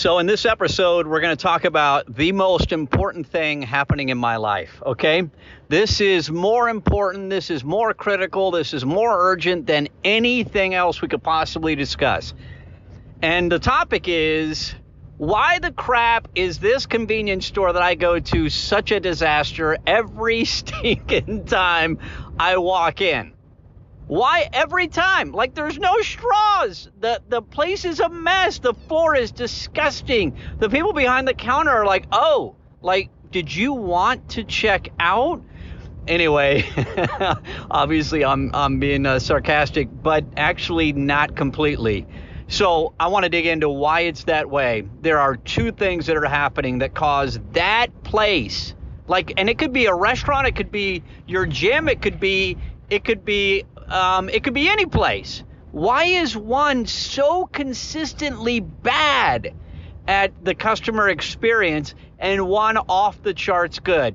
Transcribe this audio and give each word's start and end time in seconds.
So, 0.00 0.18
in 0.18 0.24
this 0.24 0.46
episode, 0.46 1.06
we're 1.06 1.20
going 1.20 1.36
to 1.36 1.42
talk 1.42 1.66
about 1.66 2.16
the 2.16 2.32
most 2.32 2.72
important 2.72 3.26
thing 3.26 3.60
happening 3.60 4.08
in 4.08 4.16
my 4.16 4.36
life, 4.36 4.82
okay? 4.86 5.28
This 5.68 6.00
is 6.00 6.30
more 6.30 6.70
important, 6.70 7.28
this 7.28 7.50
is 7.50 7.62
more 7.64 7.92
critical, 7.92 8.50
this 8.50 8.72
is 8.72 8.82
more 8.82 9.14
urgent 9.30 9.66
than 9.66 9.88
anything 10.02 10.72
else 10.72 11.02
we 11.02 11.08
could 11.08 11.22
possibly 11.22 11.74
discuss. 11.74 12.32
And 13.20 13.52
the 13.52 13.58
topic 13.58 14.04
is 14.08 14.74
why 15.18 15.58
the 15.58 15.70
crap 15.70 16.28
is 16.34 16.60
this 16.60 16.86
convenience 16.86 17.44
store 17.44 17.70
that 17.70 17.82
I 17.82 17.94
go 17.94 18.18
to 18.20 18.48
such 18.48 18.92
a 18.92 19.00
disaster 19.00 19.76
every 19.86 20.44
stinking 20.46 21.44
time 21.44 21.98
I 22.38 22.56
walk 22.56 23.02
in? 23.02 23.34
Why 24.10 24.48
every 24.52 24.88
time? 24.88 25.30
Like 25.30 25.54
there's 25.54 25.78
no 25.78 26.00
straws. 26.00 26.88
The 26.98 27.22
the 27.28 27.40
place 27.40 27.84
is 27.84 28.00
a 28.00 28.08
mess. 28.08 28.58
The 28.58 28.74
floor 28.74 29.14
is 29.14 29.30
disgusting. 29.30 30.36
The 30.58 30.68
people 30.68 30.92
behind 30.92 31.28
the 31.28 31.34
counter 31.34 31.70
are 31.70 31.86
like, 31.86 32.06
"Oh, 32.10 32.56
like 32.82 33.08
did 33.30 33.54
you 33.54 33.72
want 33.72 34.30
to 34.30 34.42
check 34.42 34.88
out?" 34.98 35.44
Anyway, 36.08 36.64
obviously 37.70 38.24
I'm 38.24 38.50
I'm 38.52 38.80
being 38.80 39.06
uh, 39.06 39.20
sarcastic, 39.20 39.88
but 40.02 40.24
actually 40.36 40.92
not 40.92 41.36
completely. 41.36 42.04
So 42.48 42.94
I 42.98 43.06
want 43.06 43.26
to 43.26 43.28
dig 43.28 43.46
into 43.46 43.68
why 43.68 44.00
it's 44.00 44.24
that 44.24 44.50
way. 44.50 44.88
There 45.02 45.20
are 45.20 45.36
two 45.36 45.70
things 45.70 46.06
that 46.06 46.16
are 46.16 46.24
happening 46.24 46.80
that 46.80 46.94
cause 46.94 47.38
that 47.52 47.90
place, 48.02 48.74
like, 49.06 49.34
and 49.36 49.48
it 49.48 49.56
could 49.56 49.72
be 49.72 49.86
a 49.86 49.94
restaurant, 49.94 50.48
it 50.48 50.56
could 50.56 50.72
be 50.72 51.04
your 51.28 51.46
gym, 51.46 51.88
it 51.88 52.02
could 52.02 52.18
be, 52.18 52.56
it 52.90 53.04
could 53.04 53.24
be 53.24 53.62
um, 53.90 54.28
it 54.28 54.44
could 54.44 54.54
be 54.54 54.68
any 54.68 54.86
place. 54.86 55.42
Why 55.72 56.04
is 56.04 56.36
one 56.36 56.86
so 56.86 57.46
consistently 57.46 58.60
bad 58.60 59.54
at 60.08 60.44
the 60.44 60.54
customer 60.54 61.08
experience 61.08 61.94
and 62.18 62.48
one 62.48 62.76
off 62.76 63.22
the 63.22 63.34
charts 63.34 63.78
good? 63.78 64.14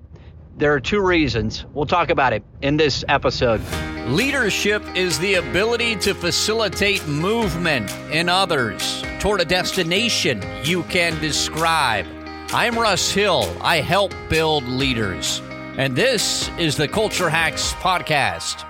There 0.57 0.73
are 0.73 0.79
two 0.79 1.01
reasons. 1.01 1.65
We'll 1.73 1.85
talk 1.85 2.09
about 2.09 2.33
it 2.33 2.43
in 2.61 2.77
this 2.77 3.03
episode. 3.07 3.61
Leadership 4.07 4.83
is 4.95 5.17
the 5.19 5.35
ability 5.35 5.95
to 5.97 6.13
facilitate 6.13 7.05
movement 7.07 7.91
in 8.11 8.29
others 8.29 9.03
toward 9.19 9.41
a 9.41 9.45
destination 9.45 10.41
you 10.63 10.83
can 10.83 11.19
describe. 11.19 12.05
I'm 12.53 12.77
Russ 12.77 13.11
Hill. 13.11 13.51
I 13.61 13.77
help 13.77 14.13
build 14.29 14.63
leaders. 14.65 15.41
And 15.77 15.95
this 15.95 16.49
is 16.57 16.77
the 16.77 16.87
Culture 16.87 17.29
Hacks 17.29 17.73
Podcast. 17.73 18.63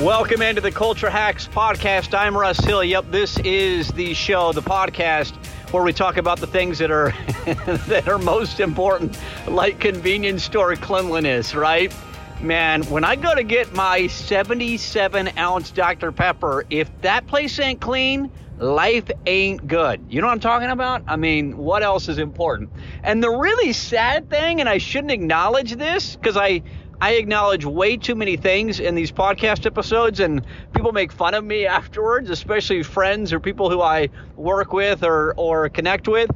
Welcome 0.00 0.42
into 0.42 0.60
the 0.60 0.70
Culture 0.70 1.08
Hacks 1.08 1.48
podcast. 1.48 2.12
I'm 2.12 2.36
Russ 2.36 2.58
Hill. 2.58 2.84
Yep, 2.84 3.06
this 3.10 3.38
is 3.38 3.88
the 3.88 4.12
show, 4.12 4.52
the 4.52 4.60
podcast 4.60 5.34
where 5.72 5.82
we 5.82 5.94
talk 5.94 6.18
about 6.18 6.38
the 6.38 6.46
things 6.46 6.78
that 6.80 6.90
are 6.90 7.14
that 7.86 8.06
are 8.06 8.18
most 8.18 8.60
important, 8.60 9.18
like 9.48 9.80
convenience 9.80 10.44
store 10.44 10.76
cleanliness, 10.76 11.54
right? 11.54 11.94
Man, 12.42 12.82
when 12.84 13.04
I 13.04 13.16
go 13.16 13.34
to 13.34 13.42
get 13.42 13.72
my 13.72 14.06
77 14.06 15.30
ounce 15.38 15.70
Dr. 15.70 16.12
Pepper, 16.12 16.66
if 16.68 16.90
that 17.00 17.26
place 17.26 17.58
ain't 17.58 17.80
clean, 17.80 18.30
life 18.58 19.10
ain't 19.26 19.66
good. 19.66 20.04
You 20.10 20.20
know 20.20 20.26
what 20.26 20.34
I'm 20.34 20.40
talking 20.40 20.68
about? 20.68 21.04
I 21.06 21.16
mean, 21.16 21.56
what 21.56 21.82
else 21.82 22.10
is 22.10 22.18
important? 22.18 22.68
And 23.02 23.22
the 23.22 23.30
really 23.30 23.72
sad 23.72 24.28
thing, 24.28 24.60
and 24.60 24.68
I 24.68 24.76
shouldn't 24.76 25.12
acknowledge 25.12 25.74
this 25.76 26.16
because 26.16 26.36
I 26.36 26.62
I 27.00 27.14
acknowledge 27.14 27.64
way 27.64 27.96
too 27.96 28.14
many 28.14 28.36
things 28.36 28.80
in 28.80 28.94
these 28.94 29.12
podcast 29.12 29.66
episodes, 29.66 30.20
and 30.20 30.44
people 30.74 30.92
make 30.92 31.12
fun 31.12 31.34
of 31.34 31.44
me 31.44 31.66
afterwards, 31.66 32.30
especially 32.30 32.82
friends 32.82 33.32
or 33.32 33.40
people 33.40 33.70
who 33.70 33.82
I 33.82 34.08
work 34.36 34.72
with 34.72 35.04
or, 35.04 35.34
or 35.36 35.68
connect 35.68 36.08
with. 36.08 36.30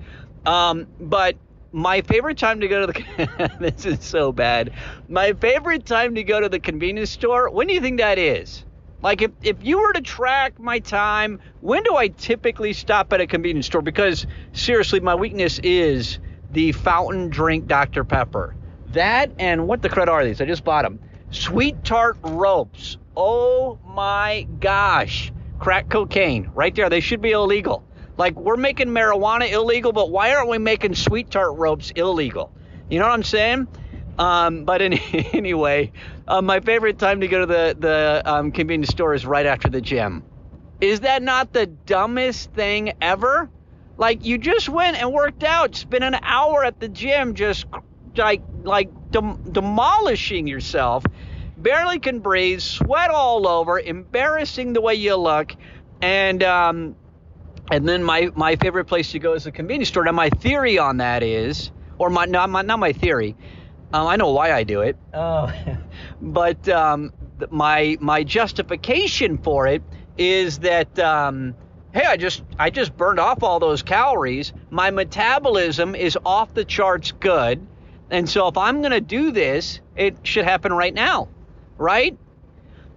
Um, 0.47 0.87
but 1.01 1.37
my 1.73 2.03
favorite 2.03 2.37
time 2.37 2.61
to 2.61 2.69
go 2.69 2.87
to 2.87 2.93
the 2.93 3.51
this 3.61 3.87
is 3.87 4.05
so 4.05 4.33
bad. 4.33 4.73
My 5.09 5.33
favorite 5.33 5.87
time 5.87 6.15
to 6.17 6.25
go 6.25 6.41
to 6.41 6.49
the 6.49 6.61
convenience 6.61 7.11
store. 7.11 7.51
When 7.51 7.67
do 7.67 7.75
you 7.75 7.81
think 7.81 7.99
that 7.99 8.19
is? 8.19 8.65
Like 9.03 9.23
if, 9.23 9.31
if 9.43 9.57
you 9.63 9.81
were 9.81 9.93
to 9.95 10.03
track 10.03 10.59
my 10.59 10.79
time, 10.79 11.41
when 11.61 11.83
do 11.85 11.97
I 11.97 12.09
typically 12.09 12.73
stop 12.75 13.13
at 13.13 13.21
a 13.21 13.27
convenience 13.27 13.67
store? 13.67 13.83
Because 13.83 14.27
seriously, 14.53 15.01
my 15.01 15.15
weakness 15.15 15.59
is 15.63 16.19
the 16.51 16.73
fountain 16.73 17.31
drink 17.31 17.67
Dr. 17.67 18.05
Pepper. 18.05 18.55
That 18.93 19.31
and 19.39 19.69
what 19.69 19.83
the 19.83 19.89
crud 19.89 20.09
are 20.09 20.25
these? 20.25 20.41
I 20.41 20.47
just 20.47 20.65
bought 20.65 20.83
them. 20.83 20.99
Sweet 21.31 21.85
tart 21.85 22.19
ropes. 22.23 22.97
Oh 23.17 23.79
my 23.87 24.47
gosh. 24.59 25.33
Crack 25.59 25.89
cocaine 25.89 26.51
right 26.55 26.75
there. 26.75 26.89
They 26.89 27.01
should 27.01 27.21
be 27.21 27.31
illegal. 27.31 27.85
Like 28.17 28.39
we're 28.39 28.57
making 28.57 28.89
marijuana 28.89 29.51
illegal, 29.51 29.93
but 29.93 30.11
why 30.11 30.35
aren't 30.35 30.49
we 30.49 30.59
making 30.59 30.95
sweet 30.95 31.31
tart 31.31 31.57
ropes 31.57 31.91
illegal? 31.93 32.53
You 32.91 32.99
know 32.99 33.07
what 33.07 33.15
I'm 33.15 33.23
saying? 33.23 33.69
Um, 34.19 34.65
but 34.65 34.83
in, 34.83 34.93
anyway, 35.33 35.93
uh, 36.27 36.43
my 36.43 36.61
favorite 36.61 36.99
time 36.99 37.21
to 37.21 37.29
go 37.29 37.41
to 37.41 37.47
the 37.47 37.77
the 37.79 38.23
um, 38.25 38.53
convenience 38.53 38.91
store 38.91 39.15
is 39.15 39.25
right 39.25 39.47
after 39.47 39.69
the 39.69 39.81
gym. 39.81 40.25
Is 40.81 41.01
that 41.01 41.23
not 41.23 41.53
the 41.53 41.67
dumbest 41.67 42.53
thing 42.53 42.93
ever? 43.01 43.49
Like 43.97 44.25
you 44.25 44.39
just 44.39 44.69
went 44.69 44.97
and 45.01 45.13
worked 45.13 45.45
out, 45.45 45.77
spent 45.77 46.05
an 46.05 46.17
hour 46.23 46.65
at 46.65 46.81
the 46.81 46.89
gym 46.89 47.35
just 47.35 47.67
like 48.17 48.43
like 48.63 48.91
dem- 49.11 49.43
demolishing 49.53 50.47
yourself, 50.47 51.05
barely 51.57 51.99
can 51.99 52.21
breathe, 52.21 52.61
sweat 52.61 53.11
all 53.11 53.47
over, 53.47 53.79
embarrassing 53.79 54.73
the 54.73 54.81
way 54.81 54.95
you 54.95 55.17
look, 55.17 55.55
and 56.03 56.43
um, 56.43 56.97
and 57.71 57.89
then 57.89 58.03
my 58.03 58.31
my 58.35 58.57
favorite 58.57 58.87
place 58.87 59.13
to 59.13 59.19
go 59.19 59.35
is 59.35 59.45
the 59.45 59.53
convenience 59.53 59.89
store. 59.89 60.05
Now 60.05 60.13
my 60.13 60.31
theory 60.31 60.79
on 60.79 60.99
that 60.99 61.23
is, 61.23 61.71
or 61.99 62.11
my 62.11 62.25
not 62.25 62.51
my 62.51 62.63
not 62.63 62.79
my 62.79 62.93
theory. 62.93 63.37
Um, 63.93 64.07
I 64.07 64.17
know 64.17 64.31
why 64.31 64.53
I 64.53 64.63
do 64.63 64.83
it. 64.83 64.97
Oh. 65.13 65.53
but 66.23 66.69
um, 66.69 67.13
my 67.51 67.97
my 68.01 68.23
justification 68.25 69.39
for 69.39 69.67
it 69.67 69.83
is 70.17 70.61
that 70.61 70.99
um, 70.99 71.55
hey, 71.93 72.05
I 72.07 72.17
just 72.17 72.43
I 72.59 72.71
just 72.71 72.97
burned 72.97 73.19
off 73.19 73.43
all 73.43 73.59
those 73.59 73.83
calories. 73.83 74.53
My 74.71 74.91
metabolism 74.91 75.95
is 75.95 76.19
off 76.25 76.55
the 76.55 76.65
charts 76.65 77.13
good. 77.13 77.67
And 78.11 78.29
so 78.29 78.49
if 78.49 78.57
I'm 78.57 78.81
going 78.81 78.93
to 78.93 79.01
do 79.01 79.31
this, 79.31 79.81
it 79.97 80.17
should 80.25 80.45
happen 80.45 80.73
right 80.73 80.93
now, 80.93 81.29
right? 81.79 82.19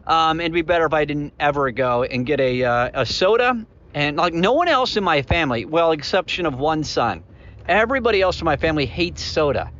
Um, 0.07 0.41
it'd 0.41 0.53
be 0.53 0.63
better 0.63 0.85
if 0.85 0.93
I 0.93 1.05
didn't 1.05 1.33
ever 1.39 1.71
go 1.71 2.03
and 2.03 2.25
get 2.25 2.39
a, 2.39 2.63
uh, 2.63 3.01
a 3.01 3.05
soda. 3.05 3.65
And 3.93 4.17
like 4.17 4.33
no 4.33 4.53
one 4.53 4.67
else 4.67 4.97
in 4.97 5.03
my 5.03 5.21
family, 5.21 5.65
well, 5.65 5.91
exception 5.91 6.45
of 6.45 6.55
one 6.55 6.83
son, 6.83 7.23
everybody 7.67 8.21
else 8.21 8.41
in 8.41 8.45
my 8.45 8.57
family 8.57 8.85
hates 8.85 9.23
soda. 9.23 9.71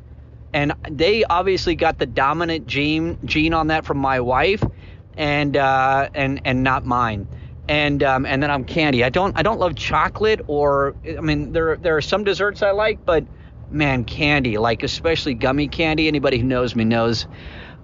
And 0.54 0.74
they 0.90 1.24
obviously 1.24 1.76
got 1.76 1.98
the 1.98 2.06
dominant 2.06 2.68
gene 2.68 3.18
gene 3.26 3.56
on 3.56 3.68
that 3.68 3.86
from 3.86 3.98
my 3.98 4.20
wife, 4.20 4.64
and 5.18 5.58
uh, 5.58 6.10
and 6.14 6.42
and 6.46 6.62
not 6.62 6.86
mine. 6.86 7.28
And 7.68 8.04
um, 8.04 8.28
and 8.28 8.44
then 8.44 8.52
I'm 8.52 8.64
candy. 8.64 9.04
I 9.04 9.10
don't 9.10 9.36
I 9.36 9.42
don't 9.42 9.60
love 9.60 9.74
chocolate 9.74 10.42
or 10.46 10.96
I 11.06 11.22
mean 11.22 11.54
there 11.54 11.78
there 11.78 11.98
are 11.98 12.02
some 12.02 12.24
desserts 12.24 12.62
I 12.62 12.70
like, 12.70 13.04
but 13.04 13.26
man, 13.73 14.06
candy, 14.06 14.57
like 14.57 14.84
especially 14.84 15.34
gummy 15.34 15.67
candy. 15.67 16.07
Anybody 16.07 16.38
who 16.38 16.45
knows 16.45 16.75
me 16.75 16.84
knows 16.84 17.28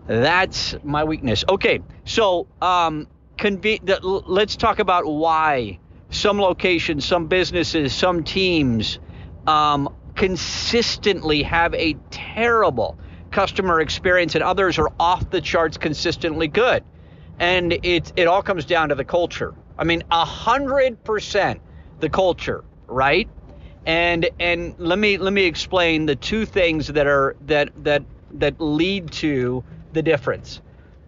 that's 0.08 0.76
my 0.84 1.04
weakness. 1.04 1.44
Okay, 1.48 1.82
so 2.06 2.48
um, 2.62 3.08
conve- 3.38 4.24
let's 4.28 4.56
talk 4.56 4.80
about 4.80 5.06
why 5.06 5.80
some 6.10 6.40
locations, 6.40 7.06
some 7.06 7.28
businesses, 7.28 7.94
some 7.94 8.24
teams 8.24 9.00
um, 9.46 9.94
consistently 10.16 11.44
have 11.44 11.74
a 11.76 11.94
terrible 12.10 12.98
customer 13.32 13.80
experience, 13.80 14.36
and 14.36 14.44
others 14.44 14.80
are 14.80 14.92
off 15.00 15.30
the 15.30 15.42
charts 15.42 15.78
consistently 15.78 16.48
good. 16.48 16.84
And 17.40 17.74
it 17.84 18.12
it 18.16 18.28
all 18.28 18.42
comes 18.42 18.66
down 18.66 18.90
to 18.90 18.96
the 18.96 19.06
culture. 19.06 19.54
I 19.78 19.84
mean, 19.86 20.04
a 20.12 20.26
hundred 20.26 21.04
percent 21.04 21.62
the 22.00 22.10
culture, 22.10 22.64
right? 22.88 23.30
And 23.86 24.30
and 24.40 24.76
let 24.78 25.00
me 25.00 25.18
let 25.18 25.34
me 25.34 25.46
explain 25.46 26.06
the 26.06 26.16
two 26.16 26.46
things 26.46 26.88
that 26.88 27.08
are 27.08 27.36
that 27.48 27.70
that 27.84 28.04
that 28.36 28.60
lead 28.60 29.12
to 29.12 29.64
the 29.94 30.02
difference. 30.02 30.62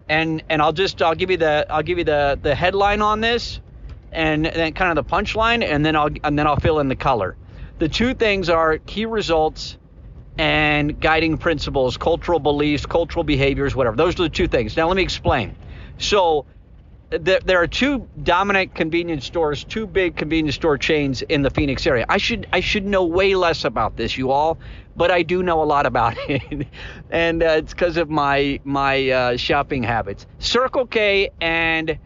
And 0.08 0.42
and 0.48 0.60
I'll 0.60 0.72
just 0.72 1.00
I'll 1.02 1.14
give 1.14 1.30
you 1.30 1.36
the 1.36 1.66
I'll 1.70 1.82
give 1.82 1.98
you 1.98 2.04
the 2.04 2.38
the 2.40 2.54
headline 2.54 3.02
on 3.02 3.20
this 3.20 3.60
and 4.10 4.44
then 4.44 4.72
kind 4.74 4.96
of 4.96 5.06
the 5.06 5.10
punchline 5.10 5.64
and 5.64 5.84
then 5.84 5.96
I'll 5.96 6.10
and 6.24 6.38
then 6.38 6.46
I'll 6.46 6.56
fill 6.60 6.80
in 6.80 6.88
the 6.88 6.96
color. 6.96 7.36
The 7.78 7.88
two 7.88 8.14
things 8.14 8.48
are 8.48 8.78
key 8.78 9.06
results 9.06 9.78
and 10.38 10.98
guiding 10.98 11.36
principles 11.36 11.96
cultural 11.96 12.38
beliefs 12.38 12.86
cultural 12.86 13.24
behaviors 13.24 13.76
whatever. 13.76 13.96
Those 13.96 14.18
are 14.18 14.24
the 14.24 14.28
two 14.28 14.48
things. 14.48 14.76
Now 14.76 14.88
let 14.88 14.96
me 14.96 15.02
explain. 15.02 15.56
So 15.98 16.46
there, 17.20 17.40
there 17.40 17.62
are 17.62 17.66
two 17.66 18.08
dominant 18.22 18.74
convenience 18.74 19.26
stores, 19.26 19.64
two 19.64 19.86
big 19.86 20.16
convenience 20.16 20.56
store 20.56 20.78
chains 20.78 21.22
in 21.22 21.42
the 21.42 21.50
Phoenix 21.50 21.86
area. 21.86 22.06
I 22.08 22.18
should 22.18 22.46
I 22.52 22.60
should 22.60 22.84
know 22.84 23.04
way 23.04 23.34
less 23.34 23.64
about 23.64 23.96
this, 23.96 24.16
you 24.16 24.30
all, 24.30 24.58
but 24.96 25.10
I 25.10 25.22
do 25.22 25.42
know 25.42 25.62
a 25.62 25.64
lot 25.64 25.86
about 25.86 26.16
it, 26.28 26.66
and 27.10 27.42
uh, 27.42 27.46
it's 27.58 27.72
because 27.72 27.96
of 27.96 28.08
my 28.08 28.60
my 28.64 29.10
uh, 29.10 29.36
shopping 29.36 29.82
habits. 29.82 30.26
Circle 30.38 30.86
K 30.86 31.30
and 31.40 31.98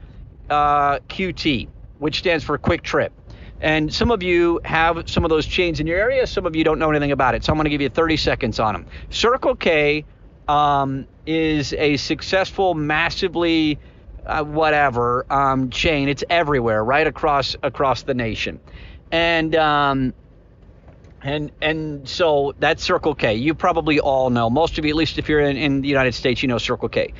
uh, 0.50 0.98
QT, 1.08 1.68
which 1.98 2.18
stands 2.18 2.44
for 2.44 2.58
Quick 2.58 2.82
Trip. 2.82 3.12
And 3.58 3.92
some 3.92 4.10
of 4.10 4.22
you 4.22 4.60
have 4.66 5.08
some 5.08 5.24
of 5.24 5.30
those 5.30 5.46
chains 5.46 5.80
in 5.80 5.86
your 5.86 5.98
area. 5.98 6.26
Some 6.26 6.44
of 6.44 6.54
you 6.54 6.62
don't 6.62 6.78
know 6.78 6.90
anything 6.90 7.12
about 7.12 7.34
it. 7.34 7.42
So 7.42 7.52
I'm 7.52 7.56
going 7.56 7.64
to 7.64 7.70
give 7.70 7.80
you 7.80 7.88
30 7.88 8.18
seconds 8.18 8.60
on 8.60 8.74
them. 8.74 8.86
Circle 9.08 9.56
K 9.56 10.04
um, 10.46 11.06
is 11.24 11.72
a 11.72 11.96
successful, 11.96 12.74
massively 12.74 13.78
uh, 14.26 14.44
whatever 14.44 15.24
um, 15.30 15.70
chain. 15.70 16.08
It's 16.08 16.24
everywhere, 16.28 16.82
right 16.84 17.06
across 17.06 17.56
across 17.62 18.02
the 18.02 18.14
nation, 18.14 18.60
and 19.10 19.54
um, 19.54 20.14
and 21.22 21.50
and 21.60 22.08
so 22.08 22.54
that's 22.58 22.82
Circle 22.82 23.14
K. 23.14 23.34
You 23.34 23.54
probably 23.54 24.00
all 24.00 24.30
know. 24.30 24.50
Most 24.50 24.78
of 24.78 24.84
you, 24.84 24.90
at 24.90 24.96
least 24.96 25.18
if 25.18 25.28
you're 25.28 25.40
in, 25.40 25.56
in 25.56 25.80
the 25.80 25.88
United 25.88 26.14
States, 26.14 26.42
you 26.42 26.48
know 26.48 26.58
Circle 26.58 26.88
K. 26.88 27.12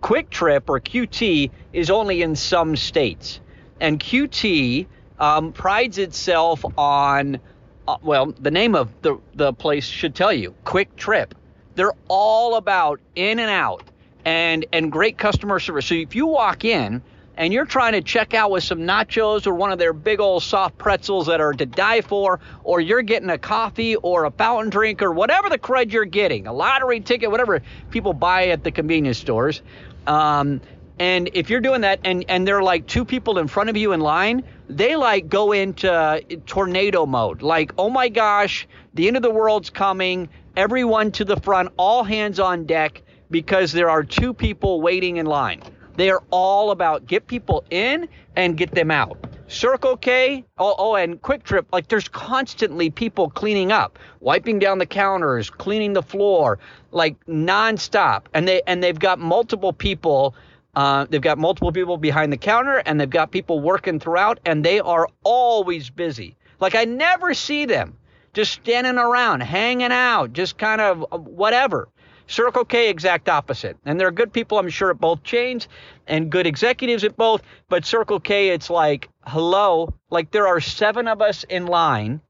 Quick 0.00 0.30
Trip 0.30 0.68
or 0.68 0.80
QT 0.80 1.50
is 1.72 1.90
only 1.90 2.22
in 2.22 2.36
some 2.36 2.76
states, 2.76 3.40
and 3.80 3.98
QT 3.98 4.86
um, 5.18 5.52
prides 5.52 5.98
itself 5.98 6.64
on. 6.76 7.38
Uh, 7.86 7.96
well, 8.02 8.26
the 8.38 8.50
name 8.50 8.74
of 8.74 8.90
the 9.02 9.18
the 9.34 9.52
place 9.52 9.86
should 9.86 10.14
tell 10.14 10.32
you. 10.32 10.54
Quick 10.64 10.94
Trip. 10.96 11.34
They're 11.74 11.94
all 12.08 12.56
about 12.56 13.00
in 13.14 13.38
and 13.38 13.50
out 13.50 13.84
and 14.28 14.66
and 14.74 14.92
great 14.92 15.16
customer 15.16 15.58
service. 15.58 15.86
So 15.86 15.94
if 15.94 16.14
you 16.14 16.26
walk 16.26 16.66
in 16.66 17.00
and 17.38 17.50
you're 17.50 17.64
trying 17.64 17.92
to 17.92 18.02
check 18.02 18.34
out 18.34 18.50
with 18.50 18.62
some 18.62 18.80
nachos 18.80 19.46
or 19.46 19.54
one 19.54 19.72
of 19.72 19.78
their 19.78 19.94
big 19.94 20.20
old 20.20 20.42
soft 20.42 20.76
pretzels 20.76 21.28
that 21.28 21.40
are 21.40 21.54
to 21.54 21.64
die 21.64 22.02
for, 22.02 22.38
or 22.62 22.78
you're 22.78 23.00
getting 23.00 23.30
a 23.30 23.38
coffee 23.38 23.96
or 23.96 24.24
a 24.24 24.30
fountain 24.30 24.68
drink 24.68 25.00
or 25.00 25.12
whatever 25.12 25.48
the 25.48 25.56
crud 25.56 25.92
you're 25.92 26.04
getting, 26.04 26.46
a 26.46 26.52
lottery 26.52 27.00
ticket, 27.00 27.30
whatever 27.30 27.62
people 27.90 28.12
buy 28.12 28.48
at 28.48 28.64
the 28.64 28.70
convenience 28.70 29.16
stores. 29.16 29.62
Um, 30.06 30.60
and 30.98 31.30
if 31.32 31.48
you're 31.48 31.62
doing 31.62 31.80
that 31.80 32.00
and, 32.04 32.26
and 32.28 32.46
there 32.46 32.58
are 32.58 32.62
like 32.62 32.86
two 32.86 33.06
people 33.06 33.38
in 33.38 33.48
front 33.48 33.70
of 33.70 33.78
you 33.78 33.92
in 33.92 34.00
line, 34.00 34.44
they 34.68 34.94
like 34.96 35.30
go 35.30 35.52
into 35.52 36.22
tornado 36.44 37.06
mode. 37.06 37.40
Like, 37.40 37.72
oh 37.78 37.88
my 37.88 38.10
gosh, 38.10 38.68
the 38.92 39.08
end 39.08 39.16
of 39.16 39.22
the 39.22 39.30
world's 39.30 39.70
coming. 39.70 40.28
Everyone 40.54 41.12
to 41.12 41.24
the 41.24 41.40
front, 41.40 41.72
all 41.78 42.04
hands 42.04 42.38
on 42.38 42.66
deck 42.66 43.02
because 43.30 43.72
there 43.72 43.90
are 43.90 44.02
two 44.02 44.32
people 44.32 44.80
waiting 44.80 45.16
in 45.16 45.26
line. 45.26 45.62
They 45.96 46.10
are 46.10 46.22
all 46.30 46.70
about 46.70 47.06
get 47.06 47.26
people 47.26 47.64
in 47.70 48.08
and 48.36 48.56
get 48.56 48.70
them 48.70 48.90
out. 48.90 49.18
Circle 49.48 49.96
K, 49.96 50.44
oh, 50.58 50.74
oh, 50.78 50.94
and 50.94 51.20
Quick 51.22 51.42
Trip, 51.42 51.66
like 51.72 51.88
there's 51.88 52.06
constantly 52.06 52.90
people 52.90 53.30
cleaning 53.30 53.72
up, 53.72 53.98
wiping 54.20 54.58
down 54.58 54.78
the 54.78 54.86
counters, 54.86 55.50
cleaning 55.50 55.94
the 55.94 56.02
floor, 56.02 56.58
like 56.92 57.16
nonstop. 57.26 58.26
And 58.34 58.46
they 58.46 58.62
and 58.66 58.82
they've 58.82 58.98
got 58.98 59.18
multiple 59.18 59.72
people. 59.72 60.34
Uh, 60.76 61.06
they've 61.10 61.22
got 61.22 61.38
multiple 61.38 61.72
people 61.72 61.96
behind 61.96 62.32
the 62.32 62.36
counter, 62.36 62.76
and 62.86 63.00
they've 63.00 63.10
got 63.10 63.32
people 63.32 63.58
working 63.58 63.98
throughout, 63.98 64.38
and 64.44 64.64
they 64.64 64.78
are 64.78 65.08
always 65.24 65.90
busy. 65.90 66.36
Like 66.60 66.74
I 66.74 66.84
never 66.84 67.34
see 67.34 67.64
them 67.64 67.96
just 68.34 68.52
standing 68.52 68.98
around, 68.98 69.40
hanging 69.40 69.90
out, 69.90 70.32
just 70.32 70.58
kind 70.58 70.80
of 70.80 71.04
uh, 71.10 71.18
whatever. 71.18 71.88
Circle 72.28 72.66
K, 72.66 72.90
exact 72.90 73.30
opposite. 73.30 73.78
And 73.86 73.98
there 73.98 74.06
are 74.06 74.12
good 74.12 74.34
people, 74.34 74.58
I'm 74.58 74.68
sure, 74.68 74.90
at 74.90 75.00
both 75.00 75.22
chains 75.22 75.66
and 76.06 76.30
good 76.30 76.46
executives 76.46 77.02
at 77.02 77.16
both. 77.16 77.42
But 77.70 77.86
Circle 77.86 78.20
K, 78.20 78.50
it's 78.50 78.68
like, 78.68 79.08
hello, 79.24 79.94
like 80.10 80.30
there 80.30 80.46
are 80.46 80.60
seven 80.60 81.08
of 81.08 81.22
us 81.22 81.44
in 81.44 81.66
line. 81.66 82.20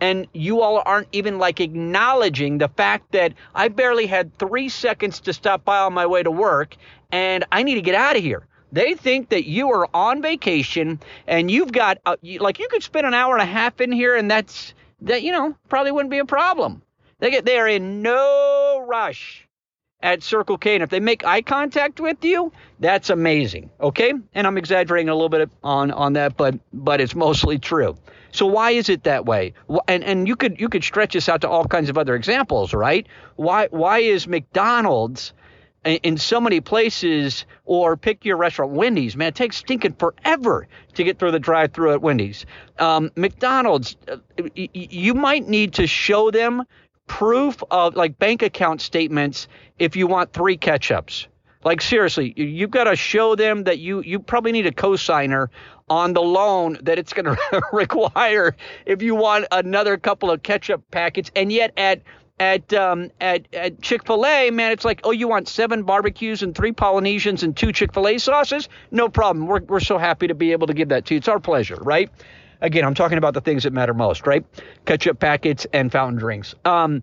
And 0.00 0.26
you 0.32 0.60
all 0.60 0.82
aren't 0.84 1.06
even 1.12 1.38
like 1.38 1.60
acknowledging 1.60 2.58
the 2.58 2.66
fact 2.66 3.12
that 3.12 3.32
I 3.54 3.68
barely 3.68 4.06
had 4.06 4.36
three 4.36 4.68
seconds 4.68 5.20
to 5.20 5.32
stop 5.32 5.64
by 5.64 5.78
on 5.78 5.94
my 5.94 6.06
way 6.06 6.24
to 6.24 6.32
work 6.32 6.76
and 7.12 7.44
I 7.52 7.62
need 7.62 7.76
to 7.76 7.80
get 7.80 7.94
out 7.94 8.16
of 8.16 8.22
here. 8.22 8.48
They 8.72 8.94
think 8.94 9.28
that 9.28 9.48
you 9.48 9.70
are 9.70 9.88
on 9.94 10.20
vacation 10.20 10.98
and 11.28 11.48
you've 11.48 11.70
got, 11.70 11.98
uh, 12.04 12.16
like, 12.40 12.58
you 12.58 12.66
could 12.68 12.82
spend 12.82 13.06
an 13.06 13.14
hour 13.14 13.34
and 13.34 13.42
a 13.42 13.46
half 13.46 13.80
in 13.80 13.92
here 13.92 14.16
and 14.16 14.28
that's, 14.28 14.74
that, 15.02 15.22
you 15.22 15.30
know, 15.30 15.56
probably 15.68 15.92
wouldn't 15.92 16.10
be 16.10 16.18
a 16.18 16.24
problem. 16.24 16.82
They 17.20 17.30
get, 17.30 17.44
they 17.44 17.56
are 17.56 17.68
in 17.68 18.02
no 18.02 18.84
rush 18.88 19.43
at 20.04 20.22
Circle 20.22 20.58
K. 20.58 20.74
And 20.74 20.84
if 20.84 20.90
they 20.90 21.00
make 21.00 21.24
eye 21.24 21.42
contact 21.42 21.98
with 21.98 22.22
you, 22.24 22.52
that's 22.78 23.10
amazing. 23.10 23.70
Okay? 23.80 24.12
And 24.34 24.46
I'm 24.46 24.58
exaggerating 24.58 25.08
a 25.08 25.14
little 25.14 25.30
bit 25.30 25.50
on, 25.64 25.90
on 25.90 26.12
that, 26.12 26.36
but 26.36 26.54
but 26.72 27.00
it's 27.00 27.16
mostly 27.16 27.58
true. 27.58 27.96
So 28.30 28.46
why 28.46 28.72
is 28.72 28.88
it 28.88 29.04
that 29.04 29.24
way? 29.24 29.54
And 29.88 30.04
and 30.04 30.28
you 30.28 30.36
could 30.36 30.60
you 30.60 30.68
could 30.68 30.84
stretch 30.84 31.14
this 31.14 31.28
out 31.28 31.40
to 31.40 31.48
all 31.48 31.64
kinds 31.64 31.88
of 31.88 31.98
other 31.98 32.14
examples, 32.14 32.74
right? 32.74 33.06
Why 33.36 33.68
why 33.70 33.98
is 34.00 34.28
McDonald's 34.28 35.32
in 35.84 36.16
so 36.16 36.40
many 36.40 36.60
places, 36.60 37.44
or 37.66 37.96
pick 37.96 38.24
your 38.24 38.38
restaurant, 38.38 38.72
Wendy's, 38.72 39.16
man, 39.16 39.28
it 39.28 39.34
takes 39.34 39.58
stinking 39.58 39.94
forever 39.94 40.66
to 40.94 41.04
get 41.04 41.18
through 41.18 41.30
the 41.30 41.38
drive 41.38 41.72
through 41.72 41.92
at 41.92 42.00
Wendy's. 42.00 42.46
Um, 42.78 43.10
McDonald's, 43.16 43.96
uh, 44.08 44.16
you 44.54 45.12
might 45.12 45.46
need 45.46 45.74
to 45.74 45.86
show 45.86 46.30
them 46.30 46.62
proof 47.06 47.62
of 47.70 47.96
like 47.96 48.18
bank 48.18 48.42
account 48.42 48.80
statements 48.80 49.48
if 49.78 49.96
you 49.96 50.06
want 50.06 50.32
three 50.32 50.56
ketchups. 50.56 51.26
Like 51.64 51.80
seriously, 51.80 52.34
you've 52.36 52.70
got 52.70 52.84
to 52.84 52.96
show 52.96 53.36
them 53.36 53.64
that 53.64 53.78
you 53.78 54.02
you 54.02 54.18
probably 54.18 54.52
need 54.52 54.66
a 54.66 54.72
cosigner 54.72 55.48
on 55.88 56.12
the 56.12 56.22
loan 56.22 56.78
that 56.82 56.98
it's 56.98 57.12
going 57.12 57.24
to 57.52 57.62
require 57.72 58.54
if 58.86 59.02
you 59.02 59.14
want 59.14 59.46
another 59.50 59.96
couple 59.96 60.30
of 60.30 60.42
ketchup 60.42 60.82
packets. 60.90 61.30
And 61.34 61.50
yet 61.50 61.72
at 61.76 62.02
at 62.38 62.72
um, 62.74 63.10
at, 63.20 63.46
at 63.52 63.80
Chick 63.80 64.06
Fil 64.06 64.26
A, 64.26 64.50
man, 64.50 64.72
it's 64.72 64.84
like, 64.84 65.00
oh, 65.04 65.10
you 65.10 65.28
want 65.28 65.48
seven 65.48 65.84
barbecues 65.84 66.42
and 66.42 66.54
three 66.54 66.72
Polynesians 66.72 67.42
and 67.42 67.56
two 67.56 67.72
Chick 67.72 67.94
Fil 67.94 68.08
A 68.08 68.18
sauces? 68.18 68.68
No 68.90 69.08
problem. 69.08 69.46
We're 69.46 69.62
we're 69.62 69.80
so 69.80 69.98
happy 69.98 70.26
to 70.26 70.34
be 70.34 70.52
able 70.52 70.66
to 70.66 70.74
give 70.74 70.88
that 70.88 71.06
to 71.06 71.14
you. 71.14 71.18
It's 71.18 71.28
our 71.28 71.40
pleasure, 71.40 71.76
right? 71.76 72.10
Again, 72.64 72.82
I'm 72.82 72.94
talking 72.94 73.18
about 73.18 73.34
the 73.34 73.42
things 73.42 73.64
that 73.64 73.74
matter 73.74 73.92
most, 73.92 74.26
right? 74.26 74.42
Ketchup 74.86 75.20
packets 75.20 75.66
and 75.74 75.92
fountain 75.92 76.18
drinks. 76.18 76.54
Um, 76.64 77.02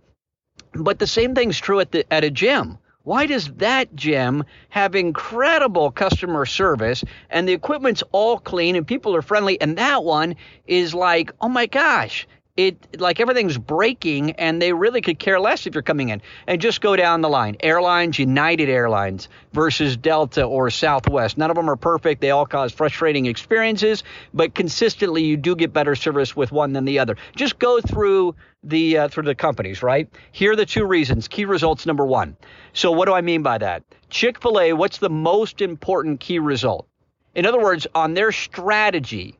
but 0.73 0.97
the 0.97 1.05
same 1.05 1.35
thing's 1.35 1.59
true 1.59 1.79
at 1.79 1.91
the 1.91 2.11
at 2.11 2.23
a 2.23 2.31
gym. 2.31 2.79
Why 3.03 3.27
does 3.27 3.47
that 3.57 3.95
gym 3.95 4.43
have 4.69 4.95
incredible 4.95 5.91
customer 5.91 6.47
service 6.47 7.03
and 7.29 7.47
the 7.47 7.53
equipment's 7.53 8.03
all 8.11 8.39
clean 8.39 8.75
and 8.75 8.87
people 8.87 9.15
are 9.15 9.21
friendly 9.21 9.61
and 9.61 9.77
that 9.77 10.03
one 10.03 10.35
is 10.65 10.95
like, 10.95 11.31
"Oh 11.41 11.49
my 11.49 11.67
gosh, 11.67 12.27
it 12.57 12.99
like 12.99 13.19
everything's 13.19 13.57
breaking 13.57 14.31
and 14.31 14.61
they 14.61 14.73
really 14.73 15.01
could 15.01 15.19
care 15.19 15.39
less 15.39 15.65
if 15.65 15.73
you're 15.73 15.81
coming 15.81 16.09
in. 16.09 16.21
And 16.47 16.61
just 16.61 16.81
go 16.81 16.95
down 16.95 17.21
the 17.21 17.29
line. 17.29 17.55
Airlines 17.61 18.19
united 18.19 18.69
airlines 18.69 19.29
versus 19.53 19.95
delta 19.95 20.43
or 20.43 20.69
southwest. 20.69 21.37
None 21.37 21.49
of 21.49 21.55
them 21.55 21.69
are 21.69 21.75
perfect. 21.75 22.21
They 22.21 22.31
all 22.31 22.45
cause 22.45 22.71
frustrating 22.71 23.25
experiences 23.25 24.03
but 24.33 24.53
consistently 24.53 25.23
you 25.23 25.37
do 25.37 25.55
get 25.55 25.73
better 25.73 25.95
service 25.95 26.35
with 26.35 26.51
one 26.51 26.73
than 26.73 26.85
the 26.85 26.99
other. 26.99 27.15
Just 27.35 27.59
go 27.59 27.79
through 27.79 28.35
the 28.63 28.97
uh, 28.97 29.07
through 29.07 29.23
the 29.23 29.35
companies 29.35 29.81
right? 29.81 30.09
Here 30.31 30.51
are 30.51 30.55
the 30.55 30.65
two 30.65 30.85
reasons. 30.85 31.27
Key 31.27 31.45
results 31.45 31.85
number 31.85 32.05
one. 32.05 32.35
So 32.73 32.91
what 32.91 33.05
do 33.05 33.13
i 33.13 33.21
mean 33.21 33.43
by 33.43 33.57
that? 33.57 33.83
Chick-fil-a 34.09 34.73
what's 34.73 34.97
the 34.97 35.09
most 35.09 35.61
important 35.61 36.19
key 36.19 36.39
result? 36.39 36.87
In 37.33 37.45
other 37.45 37.61
words 37.61 37.87
on 37.95 38.13
their 38.13 38.33
strategy 38.33 39.37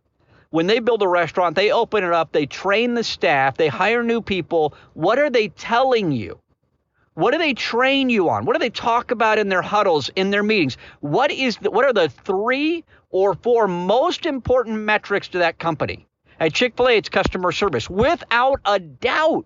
when 0.51 0.67
they 0.67 0.79
build 0.79 1.01
a 1.01 1.07
restaurant, 1.07 1.55
they 1.55 1.71
open 1.71 2.03
it 2.03 2.13
up, 2.13 2.31
they 2.31 2.45
train 2.45 2.93
the 2.93 3.03
staff, 3.03 3.57
they 3.57 3.67
hire 3.67 4.03
new 4.03 4.21
people. 4.21 4.75
What 4.93 5.17
are 5.17 5.29
they 5.29 5.47
telling 5.47 6.11
you? 6.11 6.39
What 7.13 7.31
do 7.31 7.37
they 7.37 7.53
train 7.53 8.09
you 8.09 8.29
on? 8.29 8.45
What 8.45 8.53
do 8.53 8.59
they 8.59 8.69
talk 8.69 9.11
about 9.11 9.39
in 9.39 9.49
their 9.49 9.61
huddles, 9.61 10.09
in 10.15 10.29
their 10.29 10.43
meetings? 10.43 10.77
What 10.99 11.31
is 11.31 11.57
the, 11.57 11.71
what 11.71 11.85
are 11.85 11.93
the 11.93 12.09
three 12.09 12.85
or 13.09 13.33
four 13.33 13.67
most 13.67 14.25
important 14.25 14.79
metrics 14.79 15.27
to 15.29 15.39
that 15.39 15.57
company? 15.57 16.07
At 16.39 16.53
Chick-fil-A, 16.53 16.97
it's 16.97 17.09
customer 17.09 17.51
service. 17.51 17.89
Without 17.89 18.59
a 18.65 18.79
doubt, 18.79 19.45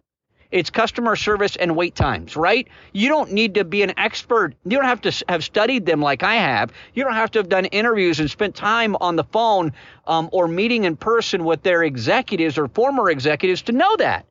it's 0.52 0.70
customer 0.70 1.16
service 1.16 1.56
and 1.56 1.75
wait 1.75 1.96
times, 1.96 2.36
right? 2.36 2.68
You 2.94 3.10
don't 3.10 3.32
need 3.32 3.56
to 3.56 3.64
be 3.64 3.82
an 3.82 3.94
expert. 3.98 4.56
You 4.64 4.78
don't 4.78 4.86
have 4.86 5.02
to 5.02 5.25
have 5.30 5.44
studied 5.44 5.86
them 5.86 6.02
like 6.02 6.24
I 6.24 6.36
have. 6.36 6.72
You 6.94 7.04
don't 7.04 7.14
have 7.14 7.32
to 7.32 7.40
have 7.40 7.50
done 7.50 7.66
interviews 7.66 8.20
and 8.20 8.30
spent 8.30 8.56
time 8.56 8.96
on 9.02 9.16
the 9.16 9.24
phone 9.24 9.74
um, 10.08 10.30
or 10.32 10.48
meeting 10.48 10.84
in 10.84 10.96
person 10.96 11.44
with 11.44 11.64
their 11.64 11.84
executives 11.84 12.58
or 12.58 12.68
former 12.68 13.10
executives 13.10 13.64
to 13.64 13.72
know 13.72 13.96
that. 13.98 14.25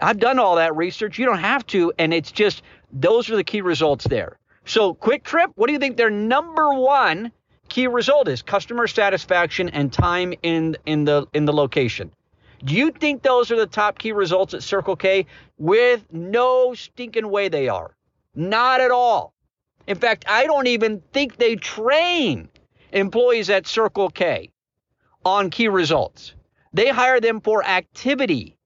I've 0.00 0.18
done 0.18 0.38
all 0.38 0.56
that 0.56 0.76
research. 0.76 1.18
You 1.18 1.26
don't 1.26 1.38
have 1.38 1.66
to. 1.68 1.92
And 1.98 2.12
it's 2.12 2.32
just 2.32 2.62
those 2.92 3.30
are 3.30 3.36
the 3.36 3.44
key 3.44 3.60
results 3.60 4.06
there. 4.06 4.38
So, 4.64 4.94
Quick 4.94 5.24
Trip, 5.24 5.50
what 5.54 5.66
do 5.66 5.72
you 5.72 5.78
think 5.78 5.96
their 5.96 6.10
number 6.10 6.72
one 6.74 7.32
key 7.68 7.86
result 7.86 8.28
is? 8.28 8.42
Customer 8.42 8.86
satisfaction 8.86 9.68
and 9.68 9.92
time 9.92 10.34
in 10.42 10.76
in 10.86 11.04
the 11.04 11.26
in 11.32 11.44
the 11.44 11.52
location. 11.52 12.12
Do 12.64 12.74
you 12.74 12.92
think 12.92 13.22
those 13.22 13.50
are 13.50 13.56
the 13.56 13.66
top 13.66 13.98
key 13.98 14.12
results 14.12 14.54
at 14.54 14.62
Circle 14.62 14.96
K? 14.96 15.26
With 15.58 16.04
no 16.12 16.74
stinking 16.74 17.28
way 17.28 17.48
they 17.48 17.68
are. 17.68 17.96
Not 18.34 18.80
at 18.80 18.90
all. 18.90 19.34
In 19.86 19.98
fact, 19.98 20.24
I 20.28 20.46
don't 20.46 20.68
even 20.68 21.02
think 21.12 21.36
they 21.36 21.56
train 21.56 22.48
employees 22.92 23.50
at 23.50 23.66
Circle 23.66 24.10
K 24.10 24.50
on 25.24 25.50
key 25.50 25.68
results. 25.68 26.34
They 26.72 26.88
hire 26.88 27.20
them 27.20 27.40
for 27.40 27.64
activity, 27.64 28.56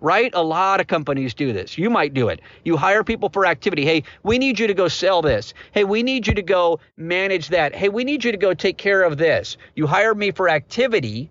right? 0.00 0.30
A 0.34 0.42
lot 0.42 0.80
of 0.80 0.86
companies 0.86 1.34
do 1.34 1.52
this. 1.52 1.76
You 1.76 1.90
might 1.90 2.14
do 2.14 2.28
it. 2.28 2.40
You 2.64 2.76
hire 2.76 3.04
people 3.04 3.28
for 3.28 3.46
activity. 3.46 3.84
Hey, 3.84 4.04
we 4.22 4.38
need 4.38 4.58
you 4.58 4.66
to 4.66 4.74
go 4.74 4.88
sell 4.88 5.22
this. 5.22 5.54
Hey, 5.72 5.84
we 5.84 6.02
need 6.02 6.26
you 6.26 6.34
to 6.34 6.42
go 6.42 6.80
manage 6.96 7.48
that. 7.48 7.74
Hey, 7.74 7.90
we 7.90 8.04
need 8.04 8.24
you 8.24 8.32
to 8.32 8.38
go 8.38 8.54
take 8.54 8.78
care 8.78 9.02
of 9.02 9.18
this. 9.18 9.58
You 9.76 9.86
hire 9.86 10.14
me 10.14 10.30
for 10.30 10.48
activity. 10.48 11.30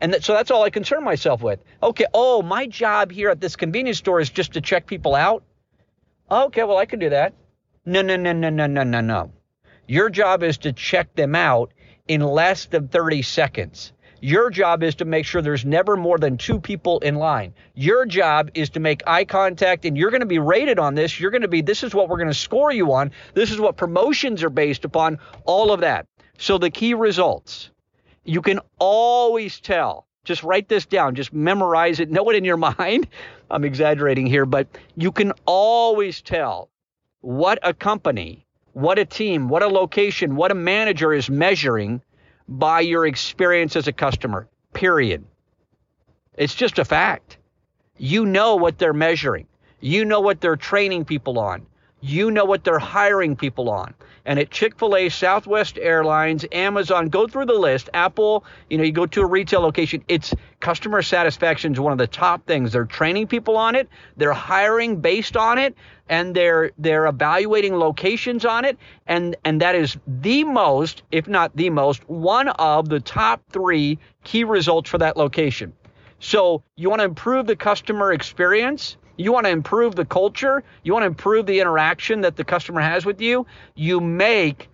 And 0.00 0.14
that, 0.14 0.24
so 0.24 0.32
that's 0.32 0.50
all 0.50 0.62
I 0.62 0.70
concern 0.70 1.02
myself 1.04 1.42
with. 1.42 1.60
Okay, 1.82 2.06
oh, 2.14 2.42
my 2.42 2.66
job 2.66 3.10
here 3.10 3.30
at 3.30 3.40
this 3.40 3.56
convenience 3.56 3.98
store 3.98 4.20
is 4.20 4.30
just 4.30 4.52
to 4.52 4.60
check 4.60 4.86
people 4.86 5.14
out. 5.14 5.42
Okay, 6.30 6.62
well, 6.64 6.76
I 6.76 6.86
can 6.86 6.98
do 6.98 7.10
that. 7.10 7.34
No, 7.84 8.02
no, 8.02 8.16
no, 8.16 8.32
no, 8.32 8.50
no, 8.50 8.66
no, 8.66 8.82
no, 8.82 9.00
no. 9.00 9.32
Your 9.86 10.10
job 10.10 10.42
is 10.42 10.58
to 10.58 10.72
check 10.72 11.14
them 11.14 11.34
out 11.34 11.72
in 12.06 12.20
less 12.20 12.66
than 12.66 12.88
30 12.88 13.22
seconds. 13.22 13.92
Your 14.20 14.50
job 14.50 14.82
is 14.82 14.96
to 14.96 15.04
make 15.04 15.24
sure 15.24 15.40
there's 15.40 15.64
never 15.64 15.96
more 15.96 16.18
than 16.18 16.36
two 16.36 16.58
people 16.60 16.98
in 17.00 17.14
line. 17.14 17.54
Your 17.74 18.04
job 18.04 18.50
is 18.54 18.70
to 18.70 18.80
make 18.80 19.02
eye 19.06 19.24
contact, 19.24 19.84
and 19.84 19.96
you're 19.96 20.10
going 20.10 20.20
to 20.20 20.26
be 20.26 20.40
rated 20.40 20.78
on 20.78 20.94
this. 20.94 21.20
You're 21.20 21.30
going 21.30 21.42
to 21.42 21.48
be, 21.48 21.62
this 21.62 21.84
is 21.84 21.94
what 21.94 22.08
we're 22.08 22.16
going 22.16 22.28
to 22.28 22.34
score 22.34 22.72
you 22.72 22.92
on. 22.92 23.12
This 23.34 23.52
is 23.52 23.60
what 23.60 23.76
promotions 23.76 24.42
are 24.42 24.50
based 24.50 24.84
upon, 24.84 25.18
all 25.44 25.70
of 25.72 25.80
that. 25.80 26.06
So 26.36 26.58
the 26.58 26.70
key 26.70 26.94
results, 26.94 27.70
you 28.28 28.42
can 28.42 28.60
always 28.78 29.58
tell. 29.58 30.06
Just 30.24 30.42
write 30.42 30.68
this 30.68 30.84
down, 30.84 31.14
just 31.14 31.32
memorize 31.32 31.98
it, 31.98 32.10
know 32.16 32.28
it 32.30 32.36
in 32.36 32.44
your 32.44 32.58
mind. 32.58 33.08
I'm 33.50 33.64
exaggerating 33.64 34.26
here, 34.26 34.44
but 34.44 34.68
you 34.96 35.10
can 35.10 35.32
always 35.46 36.20
tell 36.20 36.68
what 37.22 37.58
a 37.62 37.72
company, 37.72 38.46
what 38.74 38.98
a 38.98 39.04
team, 39.04 39.48
what 39.48 39.62
a 39.62 39.68
location, 39.68 40.36
what 40.36 40.50
a 40.50 40.54
manager 40.54 41.14
is 41.14 41.30
measuring 41.30 42.02
by 42.46 42.80
your 42.80 43.06
experience 43.06 43.74
as 43.76 43.88
a 43.88 43.92
customer, 43.92 44.46
period. 44.74 45.24
It's 46.36 46.54
just 46.54 46.78
a 46.78 46.84
fact. 46.84 47.38
You 47.96 48.26
know 48.26 48.56
what 48.56 48.78
they're 48.78 48.92
measuring. 48.92 49.46
You 49.80 50.04
know 50.04 50.20
what 50.20 50.40
they're 50.40 50.56
training 50.56 51.06
people 51.06 51.38
on. 51.38 51.66
You 52.00 52.30
know 52.30 52.44
what 52.44 52.64
they're 52.64 52.78
hiring 52.78 53.34
people 53.36 53.68
on. 53.68 53.94
And 54.24 54.38
at 54.38 54.50
Chick 54.50 54.78
fil 54.78 54.94
A, 54.94 55.08
Southwest 55.08 55.78
Airlines, 55.80 56.44
Amazon, 56.52 57.08
go 57.08 57.26
through 57.26 57.46
the 57.46 57.54
list. 57.54 57.88
Apple, 57.94 58.44
you 58.68 58.76
know, 58.76 58.84
you 58.84 58.92
go 58.92 59.06
to 59.06 59.22
a 59.22 59.26
retail 59.26 59.62
location, 59.62 60.04
it's 60.06 60.34
customer 60.60 61.00
satisfaction 61.00 61.72
is 61.72 61.80
one 61.80 61.92
of 61.92 61.98
the 61.98 62.06
top 62.06 62.46
things. 62.46 62.72
They're 62.72 62.84
training 62.84 63.28
people 63.28 63.56
on 63.56 63.74
it, 63.74 63.88
they're 64.18 64.34
hiring 64.34 65.00
based 65.00 65.36
on 65.36 65.56
it, 65.58 65.74
and 66.08 66.34
they're 66.34 66.72
they're 66.78 67.06
evaluating 67.06 67.76
locations 67.76 68.44
on 68.44 68.64
it. 68.64 68.76
And 69.06 69.34
and 69.44 69.62
that 69.62 69.74
is 69.74 69.96
the 70.06 70.44
most, 70.44 71.02
if 71.10 71.26
not 71.26 71.56
the 71.56 71.70
most, 71.70 72.08
one 72.08 72.48
of 72.48 72.90
the 72.90 73.00
top 73.00 73.42
three 73.50 73.98
key 74.24 74.44
results 74.44 74.90
for 74.90 74.98
that 74.98 75.16
location. 75.16 75.72
So 76.20 76.62
you 76.76 76.90
want 76.90 77.00
to 77.00 77.04
improve 77.04 77.46
the 77.46 77.56
customer 77.56 78.12
experience 78.12 78.96
you 79.18 79.32
want 79.32 79.44
to 79.46 79.50
improve 79.50 79.94
the 79.94 80.04
culture, 80.04 80.62
you 80.82 80.92
want 80.92 81.02
to 81.02 81.08
improve 81.08 81.44
the 81.46 81.60
interaction 81.60 82.22
that 82.22 82.36
the 82.36 82.44
customer 82.44 82.80
has 82.80 83.04
with 83.04 83.20
you, 83.20 83.46
you 83.74 84.00
make 84.00 84.68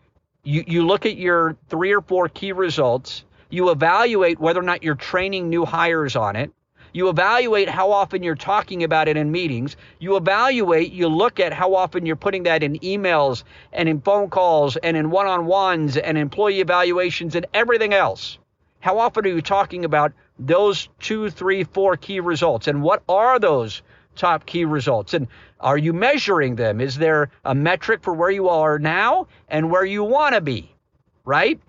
you, 0.45 0.63
you 0.67 0.87
look 0.87 1.07
at 1.07 1.17
your 1.17 1.57
three 1.69 1.93
or 1.93 2.03
four 2.03 2.29
key 2.29 2.53
results, 2.53 3.25
you 3.49 3.71
evaluate 3.71 4.39
whether 4.39 4.61
or 4.61 4.65
not 4.65 4.83
you're 4.83 4.95
training 4.95 5.49
new 5.49 5.65
hires 5.65 6.15
on 6.15 6.37
it. 6.37 6.53
You 6.93 7.09
evaluate 7.09 7.69
how 7.69 7.91
often 7.91 8.23
you're 8.23 8.37
talking 8.37 8.85
about 8.85 9.09
it 9.09 9.17
in 9.17 9.33
meetings. 9.33 9.77
You 9.99 10.17
evaluate, 10.17 10.93
you 10.93 11.09
look 11.09 11.41
at 11.41 11.53
how 11.53 11.75
often 11.75 12.07
you're 12.07 12.15
putting 12.15 12.45
that 12.45 12.63
in 12.63 12.79
emails 12.81 13.43
and 13.73 13.89
in 13.89 14.01
phone 14.01 14.31
calls 14.31 14.77
and 14.77 14.97
in 14.97 15.11
one 15.11 15.27
on 15.27 15.47
ones 15.47 15.97
and 15.97 16.17
employee 16.17 16.61
evaluations 16.61 17.35
and 17.35 17.47
everything 17.53 17.95
else. 17.95 18.39
How 18.79 18.99
often 18.99 19.25
are 19.25 19.29
you 19.29 19.43
talking 19.43 19.85
about 19.85 20.13
those 20.39 20.89
two, 21.01 21.31
three, 21.31 21.65
four 21.65 21.97
key 21.97 22.21
results? 22.21 22.69
And 22.69 22.83
what 22.83 23.03
are 23.09 23.41
those 23.41 23.83
top 24.15 24.47
key 24.47 24.65
results? 24.65 25.15
And 25.15 25.29
are 25.61 25.79
you 25.79 25.93
measuring 25.93 26.57
them? 26.57 26.81
Is 26.81 26.97
there 26.97 27.31
a 27.45 27.55
metric 27.55 28.03
for 28.03 28.13
where 28.13 28.31
you 28.31 28.49
are 28.49 28.79
now 28.79 29.29
and 29.49 29.71
where 29.71 29.85
you 29.85 30.05
want 30.05 30.35
to 30.35 30.41
be? 30.41 30.75
Right? 31.25 31.61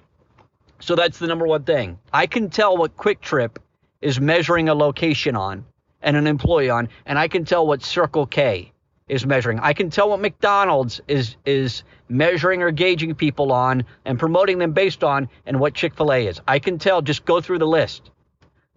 So 0.80 0.96
that's 0.96 1.20
the 1.20 1.28
number 1.28 1.48
one 1.48 1.64
thing. 1.64 2.00
I 2.12 2.28
can 2.28 2.50
tell 2.50 2.78
what 2.78 2.98
Quick 2.98 3.22
Trip 3.22 3.60
is 4.02 4.20
measuring 4.20 4.70
a 4.70 4.76
location 4.76 5.36
on 5.36 5.66
and 6.02 6.16
an 6.16 6.28
employee 6.28 6.70
on, 6.70 6.90
and 7.06 7.18
I 7.18 7.28
can 7.28 7.46
tell 7.46 7.66
what 7.66 7.82
Circle 7.82 8.28
K 8.28 8.72
is 9.08 9.26
measuring. 9.26 9.60
I 9.60 9.74
can 9.74 9.90
tell 9.90 10.10
what 10.10 10.20
McDonald's 10.20 11.02
is 11.08 11.36
is 11.46 11.84
measuring 12.10 12.62
or 12.62 12.72
gauging 12.72 13.16
people 13.16 13.52
on 13.52 13.86
and 14.04 14.20
promoting 14.20 14.58
them 14.58 14.74
based 14.74 15.04
on 15.04 15.30
and 15.46 15.60
what 15.60 15.74
Chick-fil-A 15.74 16.28
is. 16.28 16.42
I 16.48 16.60
can 16.60 16.78
tell 16.78 17.02
just 17.02 17.26
go 17.26 17.42
through 17.42 17.60
the 17.60 17.68
list. 17.68 18.12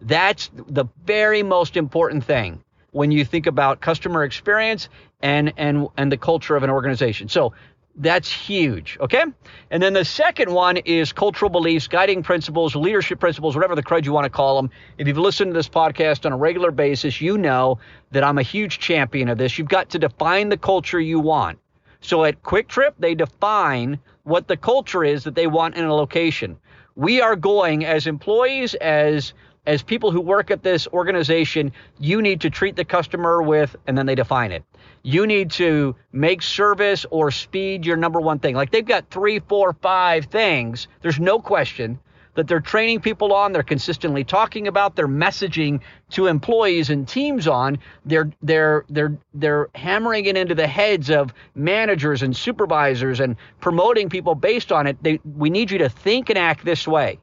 That's 0.01 0.49
the 0.53 0.85
very 1.03 1.43
most 1.43 1.77
important 1.77 2.23
thing 2.23 2.63
when 2.91 3.11
you 3.11 3.25
think 3.25 3.47
about 3.47 3.81
customer 3.81 4.23
experience 4.23 4.89
and 5.21 5.53
and 5.57 5.87
and 5.97 6.11
the 6.11 6.17
culture 6.17 6.55
of 6.55 6.63
an 6.63 6.69
organization. 6.69 7.29
So 7.29 7.53
that's 7.95 8.31
huge. 8.31 8.97
Okay. 9.01 9.23
And 9.71 9.83
then 9.83 9.93
the 9.93 10.05
second 10.05 10.51
one 10.51 10.77
is 10.77 11.11
cultural 11.11 11.49
beliefs, 11.49 11.87
guiding 11.87 12.23
principles, 12.23 12.75
leadership 12.75 13.19
principles, 13.19 13.55
whatever 13.55 13.75
the 13.75 13.83
crud 13.83 14.05
you 14.05 14.13
want 14.13 14.23
to 14.23 14.29
call 14.29 14.55
them. 14.55 14.69
If 14.97 15.07
you've 15.07 15.17
listened 15.17 15.51
to 15.51 15.53
this 15.53 15.67
podcast 15.67 16.25
on 16.25 16.31
a 16.31 16.37
regular 16.37 16.71
basis, 16.71 17.19
you 17.19 17.37
know 17.37 17.79
that 18.11 18.23
I'm 18.23 18.37
a 18.37 18.43
huge 18.43 18.79
champion 18.79 19.27
of 19.27 19.37
this. 19.37 19.57
You've 19.57 19.67
got 19.67 19.89
to 19.89 19.99
define 19.99 20.49
the 20.49 20.57
culture 20.57 20.99
you 20.99 21.19
want. 21.19 21.59
So 22.01 22.23
at 22.23 22.41
Quick 22.43 22.69
Trip, 22.69 22.95
they 22.99 23.15
define 23.15 23.99
what 24.23 24.47
the 24.47 24.55
culture 24.55 25.03
is 25.03 25.25
that 25.25 25.35
they 25.35 25.47
want 25.47 25.75
in 25.75 25.83
a 25.83 25.93
location. 25.93 26.57
We 26.95 27.21
are 27.21 27.35
going 27.35 27.85
as 27.85 28.07
employees, 28.07 28.75
as 28.75 29.33
as 29.69 29.83
people 29.83 30.09
who 30.09 30.19
work 30.19 30.49
at 30.49 30.63
this 30.63 30.87
organization, 30.87 31.71
you 31.99 32.23
need 32.23 32.41
to 32.41 32.49
treat 32.49 32.75
the 32.75 32.83
customer 32.83 33.43
with, 33.43 33.75
and 33.85 33.95
then 33.95 34.07
they 34.07 34.15
define 34.15 34.51
it. 34.51 34.63
You 35.03 35.27
need 35.27 35.51
to 35.51 35.95
make 36.11 36.41
service 36.41 37.05
or 37.11 37.29
speed 37.29 37.85
your 37.85 37.95
number 37.95 38.19
one 38.19 38.39
thing. 38.39 38.55
Like 38.55 38.71
they've 38.71 38.83
got 38.83 39.11
three, 39.11 39.39
four, 39.39 39.73
five 39.73 40.25
things. 40.25 40.87
There's 41.01 41.19
no 41.19 41.37
question 41.37 41.99
that 42.33 42.47
they're 42.47 42.59
training 42.59 43.01
people 43.01 43.31
on, 43.31 43.51
they're 43.51 43.61
consistently 43.61 44.23
talking 44.23 44.67
about, 44.67 44.95
they're 44.95 45.07
messaging 45.07 45.81
to 46.11 46.25
employees 46.25 46.89
and 46.89 47.07
teams 47.07 47.47
on, 47.47 47.77
they're 48.05 48.31
they're 48.41 48.85
they're 48.89 49.15
they're 49.35 49.69
hammering 49.75 50.25
it 50.25 50.35
into 50.35 50.55
the 50.55 50.67
heads 50.67 51.11
of 51.11 51.31
managers 51.53 52.23
and 52.23 52.35
supervisors 52.35 53.19
and 53.19 53.35
promoting 53.59 54.09
people 54.09 54.33
based 54.33 54.71
on 54.71 54.87
it. 54.87 54.97
They, 55.03 55.19
we 55.37 55.51
need 55.51 55.69
you 55.69 55.77
to 55.77 55.89
think 55.89 56.29
and 56.29 56.39
act 56.39 56.65
this 56.65 56.87
way. 56.87 57.19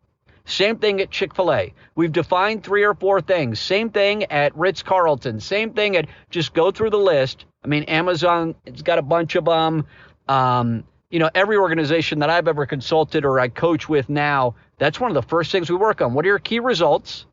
Same 0.46 0.78
thing 0.78 1.00
at 1.00 1.10
Chick 1.10 1.34
fil 1.34 1.52
A. 1.52 1.74
We've 1.96 2.12
defined 2.12 2.62
three 2.62 2.84
or 2.84 2.94
four 2.94 3.20
things. 3.20 3.58
Same 3.60 3.90
thing 3.90 4.24
at 4.24 4.56
Ritz 4.56 4.82
Carlton. 4.82 5.40
Same 5.40 5.74
thing 5.74 5.96
at 5.96 6.06
just 6.30 6.54
go 6.54 6.70
through 6.70 6.90
the 6.90 6.98
list. 6.98 7.44
I 7.64 7.66
mean, 7.68 7.82
Amazon, 7.84 8.54
it's 8.64 8.82
got 8.82 8.98
a 8.98 9.02
bunch 9.02 9.34
of 9.34 9.44
them. 9.44 9.86
Um, 10.28 10.84
you 11.10 11.18
know, 11.18 11.30
every 11.34 11.56
organization 11.56 12.20
that 12.20 12.30
I've 12.30 12.46
ever 12.46 12.64
consulted 12.64 13.24
or 13.24 13.40
I 13.40 13.48
coach 13.48 13.88
with 13.88 14.08
now, 14.08 14.54
that's 14.78 15.00
one 15.00 15.10
of 15.10 15.16
the 15.16 15.28
first 15.28 15.50
things 15.50 15.68
we 15.68 15.76
work 15.76 16.00
on. 16.00 16.14
What 16.14 16.24
are 16.24 16.28
your 16.28 16.38
key 16.38 16.60
results? 16.60 17.26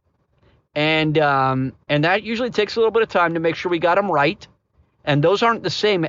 And 0.73 1.15
um, 1.19 1.73
and 1.87 2.03
that 2.05 2.23
usually 2.23 2.49
takes 2.49 2.75
a 2.75 2.79
little 2.79 2.91
bit 2.91 3.03
of 3.03 3.09
time 3.09 3.35
to 3.35 3.39
make 3.39 3.55
sure 3.55 3.69
we 3.69 3.77
got 3.77 3.95
them 3.95 4.11
right. 4.11 4.45
And 5.05 5.23
those 5.23 5.43
aren't 5.43 5.61
the 5.61 5.69
same 5.69 6.03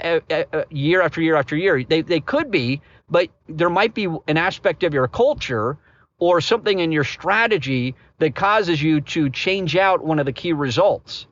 year 0.71 1.03
after 1.03 1.21
year 1.21 1.37
after 1.37 1.55
year. 1.55 1.85
They 1.85 2.01
they 2.01 2.21
could 2.21 2.51
be, 2.51 2.81
but 3.11 3.29
there 3.47 3.69
might 3.69 3.93
be 3.93 4.07
an 4.27 4.39
aspect 4.39 4.85
of 4.85 4.95
your 4.95 5.09
culture 5.09 5.77
or 6.19 6.41
something 6.41 6.79
in 6.79 6.93
your 6.93 7.05
strategy 7.05 7.95
that 8.19 8.35
causes 8.35 8.83
you 8.83 9.01
to 9.01 9.29
change 9.31 9.77
out 9.77 10.05
one 10.05 10.19
of 10.19 10.27
the 10.27 10.33
key 10.33 10.53
results. 10.53 11.27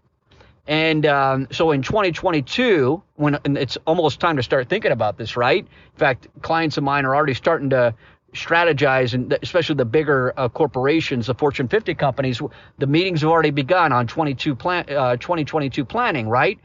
And 0.66 1.06
um, 1.06 1.48
so 1.50 1.72
in 1.72 1.82
2022, 1.82 3.02
when 3.16 3.38
it's 3.44 3.76
almost 3.86 4.20
time 4.20 4.36
to 4.36 4.42
start 4.42 4.68
thinking 4.68 4.92
about 4.92 5.18
this, 5.18 5.36
right? 5.36 5.64
In 5.64 5.98
fact, 5.98 6.28
clients 6.42 6.76
of 6.76 6.84
mine 6.84 7.04
are 7.04 7.14
already 7.16 7.34
starting 7.34 7.70
to 7.70 7.94
strategize, 8.32 9.12
and 9.12 9.36
especially 9.42 9.74
the 9.74 9.84
bigger 9.84 10.32
uh, 10.36 10.48
corporations, 10.48 11.26
the 11.26 11.34
Fortune 11.34 11.68
50 11.68 11.94
companies. 11.94 12.40
The 12.78 12.86
meetings 12.86 13.20
have 13.22 13.30
already 13.30 13.50
begun 13.50 13.92
on 13.92 14.06
22 14.06 14.54
plan, 14.54 14.84
uh, 14.88 15.16
2022 15.16 15.84
planning, 15.84 16.28
right? 16.28 16.58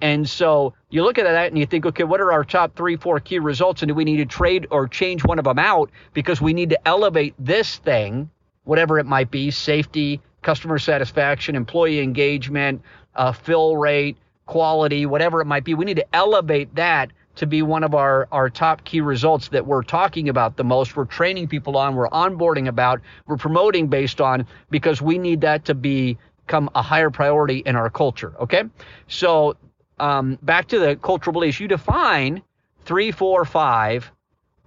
And 0.00 0.28
so 0.28 0.74
you 0.90 1.02
look 1.02 1.18
at 1.18 1.24
that 1.24 1.48
and 1.48 1.58
you 1.58 1.66
think, 1.66 1.86
okay, 1.86 2.04
what 2.04 2.20
are 2.20 2.32
our 2.32 2.44
top 2.44 2.76
three, 2.76 2.96
four 2.96 3.20
key 3.20 3.38
results? 3.38 3.82
And 3.82 3.88
do 3.88 3.94
we 3.94 4.04
need 4.04 4.18
to 4.18 4.26
trade 4.26 4.66
or 4.70 4.86
change 4.88 5.24
one 5.24 5.38
of 5.38 5.44
them 5.44 5.58
out 5.58 5.90
because 6.12 6.40
we 6.40 6.52
need 6.52 6.70
to 6.70 6.88
elevate 6.88 7.34
this 7.38 7.78
thing, 7.78 8.28
whatever 8.64 8.98
it 8.98 9.06
might 9.06 9.30
be 9.30 9.50
safety, 9.50 10.20
customer 10.42 10.78
satisfaction, 10.78 11.54
employee 11.54 12.00
engagement, 12.00 12.82
uh, 13.14 13.32
fill 13.32 13.76
rate, 13.76 14.16
quality, 14.46 15.06
whatever 15.06 15.40
it 15.40 15.46
might 15.46 15.64
be. 15.64 15.74
We 15.74 15.84
need 15.84 15.96
to 15.96 16.14
elevate 16.14 16.74
that 16.74 17.10
to 17.36 17.46
be 17.46 17.62
one 17.62 17.82
of 17.82 17.94
our, 17.94 18.28
our 18.30 18.48
top 18.48 18.84
key 18.84 19.00
results 19.00 19.48
that 19.48 19.66
we're 19.66 19.82
talking 19.82 20.28
about 20.28 20.56
the 20.56 20.64
most. 20.64 20.96
We're 20.96 21.04
training 21.04 21.48
people 21.48 21.76
on, 21.76 21.94
we're 21.96 22.10
onboarding 22.10 22.68
about, 22.68 23.00
we're 23.26 23.36
promoting 23.36 23.88
based 23.88 24.20
on, 24.20 24.46
because 24.70 25.02
we 25.02 25.18
need 25.18 25.40
that 25.40 25.64
to 25.64 25.74
become 25.74 26.70
a 26.74 26.82
higher 26.82 27.10
priority 27.10 27.62
in 27.66 27.74
our 27.74 27.90
culture. 27.90 28.34
Okay. 28.40 28.64
So 29.08 29.56
um, 29.98 30.38
back 30.42 30.68
to 30.68 30.78
the 30.78 30.96
cultural 30.96 31.32
beliefs, 31.32 31.60
you 31.60 31.68
define 31.68 32.42
three, 32.84 33.10
four, 33.10 33.44
five 33.44 34.10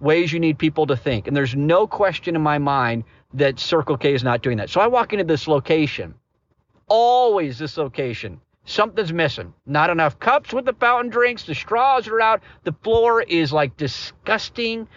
ways 0.00 0.32
you 0.32 0.40
need 0.40 0.58
people 0.58 0.86
to 0.86 0.96
think. 0.96 1.26
And 1.26 1.36
there's 1.36 1.54
no 1.54 1.86
question 1.86 2.36
in 2.36 2.42
my 2.42 2.58
mind 2.58 3.04
that 3.34 3.58
Circle 3.58 3.98
K 3.98 4.14
is 4.14 4.24
not 4.24 4.42
doing 4.42 4.58
that. 4.58 4.70
So 4.70 4.80
I 4.80 4.86
walk 4.86 5.12
into 5.12 5.24
this 5.24 5.48
location, 5.48 6.14
always 6.86 7.58
this 7.58 7.76
location. 7.76 8.40
Something's 8.64 9.14
missing. 9.14 9.54
Not 9.64 9.88
enough 9.88 10.18
cups 10.18 10.52
with 10.52 10.66
the 10.66 10.74
fountain 10.74 11.10
drinks. 11.10 11.44
The 11.44 11.54
straws 11.54 12.06
are 12.06 12.20
out. 12.20 12.42
The 12.64 12.74
floor 12.82 13.22
is 13.22 13.50
like 13.50 13.78
disgusting. 13.78 14.88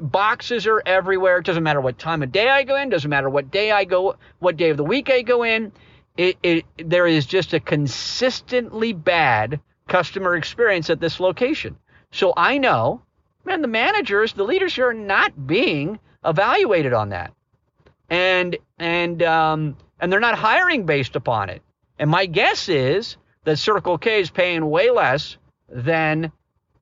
Boxes 0.00 0.66
are 0.66 0.82
everywhere. 0.84 1.38
It 1.38 1.46
doesn't 1.46 1.62
matter 1.62 1.80
what 1.80 1.96
time 1.96 2.24
of 2.24 2.32
day 2.32 2.48
I 2.48 2.64
go 2.64 2.74
in. 2.74 2.88
Doesn't 2.88 3.08
matter 3.08 3.30
what 3.30 3.50
day 3.52 3.70
I 3.70 3.84
go, 3.84 4.16
what 4.40 4.56
day 4.56 4.70
of 4.70 4.76
the 4.76 4.84
week 4.84 5.10
I 5.10 5.22
go 5.22 5.44
in. 5.44 5.70
It, 6.16 6.38
it 6.42 6.64
there 6.76 7.06
is 7.06 7.24
just 7.24 7.52
a 7.54 7.60
consistently 7.60 8.92
bad 8.92 9.60
customer 9.90 10.36
experience 10.36 10.88
at 10.88 11.00
this 11.00 11.20
location. 11.20 11.76
So 12.12 12.32
I 12.36 12.56
know, 12.56 13.02
man, 13.44 13.60
the 13.60 13.68
managers, 13.68 14.32
the 14.32 14.44
leaders 14.44 14.74
here 14.74 14.88
are 14.88 14.94
not 14.94 15.46
being 15.46 15.98
evaluated 16.24 16.94
on 16.94 17.10
that 17.10 17.34
and 18.10 18.56
and 18.78 19.22
um, 19.22 19.76
and 20.00 20.12
they're 20.12 20.20
not 20.20 20.36
hiring 20.36 20.84
based 20.84 21.16
upon 21.16 21.48
it. 21.48 21.62
And 21.98 22.10
my 22.10 22.26
guess 22.26 22.68
is 22.68 23.16
that 23.44 23.56
Circle 23.56 23.98
K 23.98 24.20
is 24.20 24.30
paying 24.30 24.68
way 24.68 24.90
less 24.90 25.36
than 25.68 26.32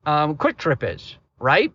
um, 0.05 0.35
Quick 0.35 0.57
Trip 0.57 0.83
is, 0.83 1.15
right? 1.37 1.71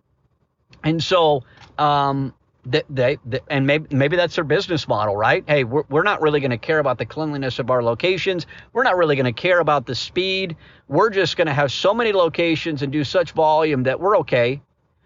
And 0.83 1.01
so 1.01 1.43
um, 1.77 2.33
they, 2.65 2.83
they, 2.89 3.17
they, 3.25 3.39
and 3.49 3.67
maybe 3.67 3.95
maybe 3.95 4.15
that's 4.15 4.35
their 4.35 4.43
business 4.43 4.87
model, 4.87 5.15
right? 5.15 5.43
Hey, 5.47 5.63
we're, 5.63 5.83
we're 5.89 6.03
not 6.03 6.21
really 6.21 6.39
going 6.39 6.51
to 6.51 6.57
care 6.57 6.79
about 6.79 6.97
the 6.97 7.05
cleanliness 7.05 7.59
of 7.59 7.69
our 7.69 7.83
locations. 7.83 8.45
We're 8.73 8.83
not 8.83 8.97
really 8.97 9.15
going 9.15 9.25
to 9.25 9.33
care 9.33 9.59
about 9.59 9.85
the 9.85 9.95
speed. 9.95 10.55
We're 10.87 11.09
just 11.09 11.37
going 11.37 11.47
to 11.47 11.53
have 11.53 11.71
so 11.71 11.93
many 11.93 12.11
locations 12.11 12.81
and 12.81 12.91
do 12.91 13.03
such 13.03 13.31
volume 13.31 13.83
that 13.83 13.99
we're 13.99 14.17
okay. 14.19 14.61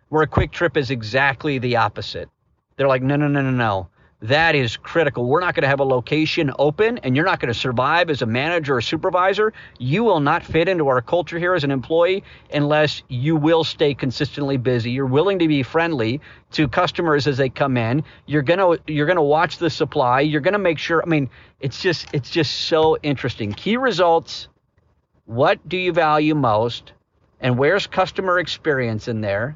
Where 0.09 0.23
a 0.23 0.27
quick 0.27 0.51
Trip 0.51 0.75
is 0.77 0.89
exactly 0.89 1.59
the 1.59 1.75
opposite. 1.75 2.29
They're 2.77 2.87
like, 2.87 3.03
no, 3.03 3.15
no, 3.15 3.27
no, 3.27 3.41
no, 3.41 3.51
no. 3.51 3.89
That 4.21 4.53
is 4.53 4.75
critical. 4.75 5.25
We're 5.25 5.39
not 5.39 5.55
going 5.55 5.61
to 5.61 5.69
have 5.69 5.79
a 5.79 5.85
location 5.85 6.51
open 6.59 6.97
and 6.99 7.15
you're 7.15 7.25
not 7.25 7.39
going 7.39 7.53
to 7.53 7.57
survive 7.57 8.09
as 8.09 8.21
a 8.21 8.25
manager 8.25 8.75
or 8.75 8.81
supervisor. 8.81 9.53
You 9.77 10.03
will 10.03 10.19
not 10.19 10.43
fit 10.43 10.67
into 10.67 10.89
our 10.89 11.01
culture 11.01 11.39
here 11.39 11.53
as 11.53 11.63
an 11.63 11.71
employee 11.71 12.25
unless 12.53 13.01
you 13.07 13.37
will 13.37 13.63
stay 13.63 13.93
consistently 13.93 14.57
busy. 14.57 14.91
You're 14.91 15.05
willing 15.05 15.39
to 15.39 15.47
be 15.47 15.63
friendly 15.63 16.19
to 16.51 16.67
customers 16.67 17.27
as 17.27 17.37
they 17.37 17.47
come 17.47 17.77
in. 17.77 18.03
You're 18.25 18.41
going 18.41 18.59
to 18.59 18.91
you're 18.91 19.05
going 19.05 19.15
to 19.15 19.21
watch 19.21 19.57
the 19.57 19.69
supply. 19.69 20.19
You're 20.19 20.41
going 20.41 20.53
to 20.53 20.59
make 20.59 20.79
sure 20.79 21.01
I 21.01 21.05
mean, 21.05 21.29
it's 21.61 21.81
just 21.81 22.07
it's 22.11 22.29
just 22.29 22.53
so 22.67 22.97
interesting. 23.01 23.53
Key 23.53 23.77
results, 23.77 24.49
what 25.27 25.65
do 25.69 25.77
you 25.77 25.93
value 25.93 26.35
most? 26.35 26.91
And 27.39 27.57
where's 27.57 27.87
customer 27.87 28.39
experience 28.39 29.07
in 29.07 29.21
there? 29.21 29.55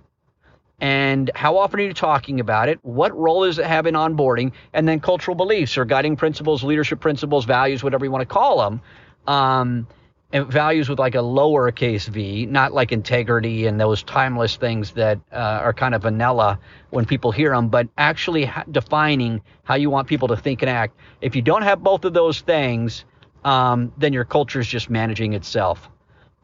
And 0.80 1.32
how 1.36 1.58
often 1.58 1.80
are 1.80 1.84
you 1.84 1.94
talking 1.94 2.40
about 2.40 2.70
it? 2.70 2.80
What 2.82 3.18
role 3.18 3.46
does 3.46 3.60
it 3.60 3.66
have 3.66 3.86
in 3.86 3.94
onboarding? 3.94 4.52
And 4.74 4.88
then 4.88 5.00
cultural 5.00 5.36
beliefs 5.36 5.78
or 5.78 5.86
guiding 5.86 6.16
principles, 6.16 6.64
leadership 6.64 7.00
principles, 7.00 7.46
values, 7.46 7.84
whatever 7.84 8.06
you 8.06 8.12
want 8.12 8.22
to 8.22 8.34
call 8.34 8.58
them. 8.64 8.82
Um, 9.28 9.88
and 10.34 10.48
values 10.48 10.90
with 10.90 10.98
like 10.98 11.14
a 11.14 11.20
lowercase 11.20 12.08
v, 12.08 12.48
not 12.48 12.74
like 12.74 12.92
integrity 12.92 13.68
and 13.68 13.80
those 13.80 14.02
timeless 14.02 14.56
things 14.56 14.92
that 14.92 15.20
uh, 15.32 15.36
are 15.36 15.74
kind 15.74 15.94
of 15.94 16.02
vanilla 16.02 16.60
when 16.90 17.06
people 17.06 17.32
hear 17.32 17.52
them, 17.52 17.70
but 17.70 17.88
actually 18.00 18.46
ha- 18.46 18.64
defining 18.72 19.42
how 19.64 19.76
you 19.76 19.92
want 19.92 20.08
people 20.08 20.28
to 20.30 20.36
think 20.36 20.64
and 20.64 20.70
act. 20.72 20.98
If 21.22 21.36
you 21.36 21.44
don't 21.44 21.62
have 21.62 21.84
both 21.84 22.04
of 22.04 22.14
those 22.14 22.42
things, 22.42 23.06
um, 23.46 23.94
then 23.98 24.12
your 24.12 24.26
culture 24.26 24.60
is 24.60 24.68
just 24.68 24.90
managing 24.90 25.34
itself 25.34 25.88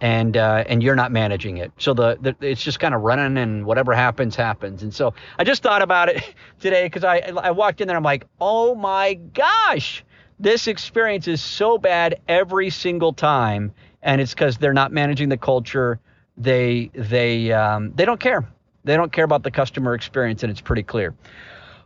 and 0.01 0.37
uh, 0.37 0.63
and 0.67 0.81
you're 0.81 0.95
not 0.95 1.11
managing 1.11 1.57
it. 1.57 1.71
So 1.77 1.93
the, 1.93 2.17
the 2.21 2.35
it's 2.41 2.61
just 2.61 2.79
kind 2.79 2.93
of 2.93 3.01
running, 3.01 3.37
and 3.37 3.65
whatever 3.65 3.93
happens, 3.93 4.35
happens. 4.35 4.83
And 4.83 4.93
so 4.93 5.13
I 5.37 5.43
just 5.43 5.61
thought 5.61 5.81
about 5.81 6.09
it 6.09 6.23
today 6.59 6.85
because 6.85 7.03
I 7.03 7.17
I 7.41 7.51
walked 7.51 7.81
in 7.81 7.87
there, 7.87 7.97
I'm 7.97 8.03
like, 8.03 8.25
oh 8.39 8.75
my 8.75 9.15
gosh, 9.15 10.03
this 10.39 10.67
experience 10.67 11.27
is 11.27 11.41
so 11.41 11.77
bad 11.77 12.19
every 12.27 12.69
single 12.69 13.13
time, 13.13 13.73
and 14.01 14.21
it's 14.21 14.33
because 14.33 14.57
they're 14.57 14.73
not 14.73 14.91
managing 14.91 15.29
the 15.29 15.37
culture. 15.37 15.99
They 16.37 16.89
they 16.93 17.51
um, 17.51 17.91
they 17.95 18.05
don't 18.05 18.19
care. 18.19 18.47
They 18.85 18.95
don't 18.95 19.11
care 19.11 19.25
about 19.25 19.43
the 19.43 19.51
customer 19.51 19.93
experience, 19.93 20.43
and 20.43 20.51
it's 20.51 20.61
pretty 20.61 20.83
clear. 20.83 21.13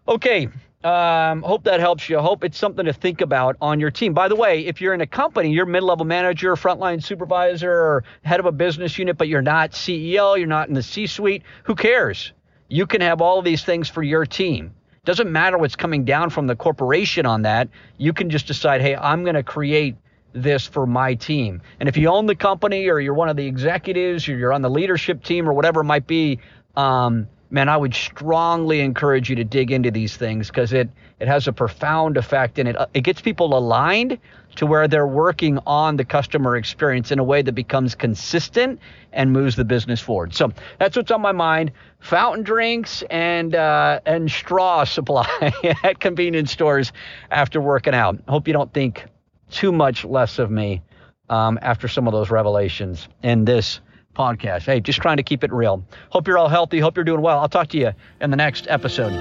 Okay, 0.08 0.50
um, 0.84 1.42
hope 1.42 1.64
that 1.64 1.80
helps 1.80 2.10
you. 2.10 2.20
Hope 2.20 2.44
it's 2.44 2.58
something 2.58 2.86
to 2.86 2.94
think 2.94 3.22
about 3.22 3.56
on 3.62 3.80
your 3.80 3.92
team. 3.92 4.14
By 4.14 4.28
the 4.28 4.36
way, 4.36 4.66
if 4.66 4.82
you're 4.82 4.94
in 4.94 5.02
a 5.02 5.08
company, 5.08 5.52
you're 5.52 5.66
mid-level 5.66 6.06
manager, 6.06 6.56
frontline 6.56 7.02
supervisor, 7.02 7.72
or 7.72 8.04
head 8.24 8.40
of 8.40 8.46
a 8.46 8.52
business 8.52 8.98
unit, 8.98 9.18
but 9.18 9.28
you're 9.28 9.42
not 9.42 9.72
CEO, 9.72 10.38
you're 10.38 10.48
not 10.48 10.68
in 10.68 10.74
the 10.74 10.84
C-suite. 10.84 11.44
Who 11.64 11.76
cares? 11.76 12.34
You 12.68 12.86
can 12.86 13.02
have 13.02 13.22
all 13.22 13.42
these 13.42 13.64
things 13.64 13.88
for 13.88 14.04
your 14.04 14.26
team. 14.26 14.74
Doesn't 15.06 15.32
matter 15.32 15.58
what's 15.58 15.76
coming 15.76 16.06
down 16.06 16.30
from 16.30 16.48
the 16.48 16.56
corporation 16.56 17.26
on 17.26 17.42
that. 17.44 17.70
You 17.98 18.14
can 18.14 18.30
just 18.30 18.48
decide, 18.48 18.82
hey, 18.82 18.96
I'm 18.96 19.24
going 19.24 19.36
to 19.36 19.44
create 19.44 19.96
this 20.34 20.66
for 20.66 20.86
my 20.88 21.14
team. 21.14 21.62
And 21.80 21.88
if 21.88 21.98
you 21.98 22.08
own 22.08 22.26
the 22.26 22.36
company, 22.36 22.90
or 22.90 23.00
you're 23.00 23.14
one 23.14 23.30
of 23.30 23.38
the 23.38 23.46
executives, 23.46 24.28
or 24.28 24.36
you're 24.36 24.54
on 24.54 24.62
the 24.62 24.70
leadership 24.70 25.24
team, 25.24 25.48
or 25.48 25.54
whatever 25.54 25.82
it 25.82 25.86
might 25.86 26.08
be. 26.08 26.40
Um, 26.76 27.28
man, 27.54 27.70
I 27.70 27.78
would 27.78 27.94
strongly 27.94 28.82
encourage 28.82 29.30
you 29.30 29.36
to 29.38 29.44
dig 29.44 29.72
into 29.72 29.92
these 29.92 30.18
things 30.18 30.48
because 30.48 30.74
it 30.74 30.90
it 31.20 31.28
has 31.28 31.48
a 31.48 31.54
profound 31.54 32.18
effect 32.18 32.60
and 32.60 32.68
it 32.68 32.76
it 32.94 33.02
gets 33.02 33.22
people 33.22 33.56
aligned 33.56 34.18
to 34.56 34.66
where 34.66 34.88
they're 34.88 35.08
working 35.08 35.60
on 35.66 35.96
the 35.96 36.04
customer 36.04 36.58
experience 36.58 37.12
in 37.12 37.20
a 37.20 37.24
way 37.24 37.42
that 37.42 37.54
becomes 37.54 37.96
consistent 37.96 38.80
and 39.14 39.32
moves 39.32 39.56
the 39.56 39.64
business 39.64 40.02
forward. 40.02 40.34
So 40.34 40.52
that's 40.80 40.98
what's 40.98 41.12
on 41.12 41.22
my 41.22 41.32
mind: 41.32 41.72
fountain 42.00 42.44
drinks 42.44 43.04
and 43.10 43.56
uh, 43.56 44.00
and 44.06 44.30
straw 44.30 44.84
supply 44.84 45.54
at 45.84 46.00
convenience 46.00 46.52
stores 46.52 46.92
after 47.30 47.62
working 47.62 47.94
out. 47.94 48.20
Hope 48.28 48.48
you 48.48 48.54
don't 48.54 48.74
think 48.74 49.06
too 49.52 49.72
much 49.72 50.04
less 50.04 50.40
of 50.40 50.50
me 50.50 50.82
um, 51.30 51.60
after 51.62 51.88
some 51.88 52.08
of 52.08 52.14
those 52.14 52.32
revelations 52.32 53.08
in 53.22 53.46
this 53.46 53.80
podcast. 54.14 54.64
Hey, 54.64 54.80
just 54.80 55.02
trying 55.02 55.18
to 55.18 55.24
keep 55.24 55.44
it 55.44 55.52
real. 55.52 55.86
Hope 56.10 56.28
you're 56.28 56.38
all 56.38 56.50
healthy. 56.50 56.80
Hope 56.80 56.96
you're 56.96 57.04
doing 57.04 57.22
well. 57.22 57.40
I'll 57.40 57.50
talk 57.50 57.70
to 57.70 57.78
you 57.78 57.92
in 58.22 58.30
the 58.32 58.38
next 58.38 58.68
episode. 58.70 59.12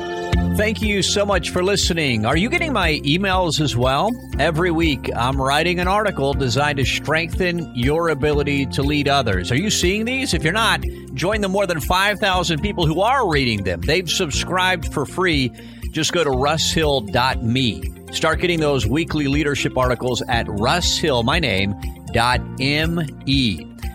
Thank 0.57 0.83
you 0.83 1.03
so 1.03 1.25
much 1.25 1.51
for 1.51 1.63
listening. 1.63 2.27
Are 2.27 2.37
you 2.37 2.51
getting 2.51 2.73
my 2.73 3.01
emails 3.05 3.61
as 3.61 3.77
well? 3.77 4.11
Every 4.39 4.71
week, 4.71 5.11
I'm 5.17 5.41
writing 5.41 5.81
an 5.81 5.89
article 5.89 6.35
designed 6.35 6.79
to 6.79 6.85
strengthen 6.85 7.75
your 7.75 8.11
ability 8.11 8.67
to 8.67 8.83
lead 8.83 9.09
others. 9.09 9.51
Are 9.51 9.57
you 9.57 9.71
seeing 9.71 10.05
these? 10.05 10.35
If 10.35 10.45
you're 10.45 10.53
not, 10.53 10.85
join 11.15 11.41
the 11.41 11.49
more 11.49 11.67
than 11.67 11.81
5,000 11.81 12.61
people 12.61 12.87
who 12.87 13.01
are 13.01 13.31
reading 13.31 13.65
them. 13.65 13.81
They've 13.81 14.11
subscribed 14.11 14.93
for 14.93 15.07
free. 15.07 15.51
Just 15.93 16.13
go 16.13 16.23
to 16.23 16.31
russhill.me. 16.31 17.93
Start 18.13 18.41
getting 18.41 18.61
those 18.61 18.87
weekly 18.87 19.27
leadership 19.29 19.79
articles 19.79 20.23
at 20.29 20.47
russhill, 20.47 21.25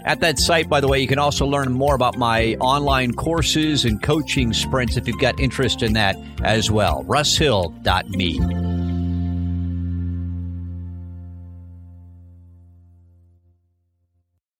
At 0.08 0.22
that 0.22 0.39
site, 0.39 0.70
by 0.70 0.80
the 0.80 0.88
way, 0.88 1.02
you 1.02 1.08
can 1.08 1.20
also 1.20 1.46
learn 1.46 1.74
more 1.74 1.93
about 1.93 2.17
my 2.17 2.56
online 2.62 3.13
courses 3.13 3.84
and 3.84 4.02
coaching 4.02 4.54
sprints 4.54 4.96
if 4.96 5.06
you've 5.06 5.20
got 5.20 5.38
interest 5.38 5.84
in 5.84 5.91
that 5.93 6.15
as 6.43 6.72
well. 6.72 7.04
russhill.me. 7.04 8.66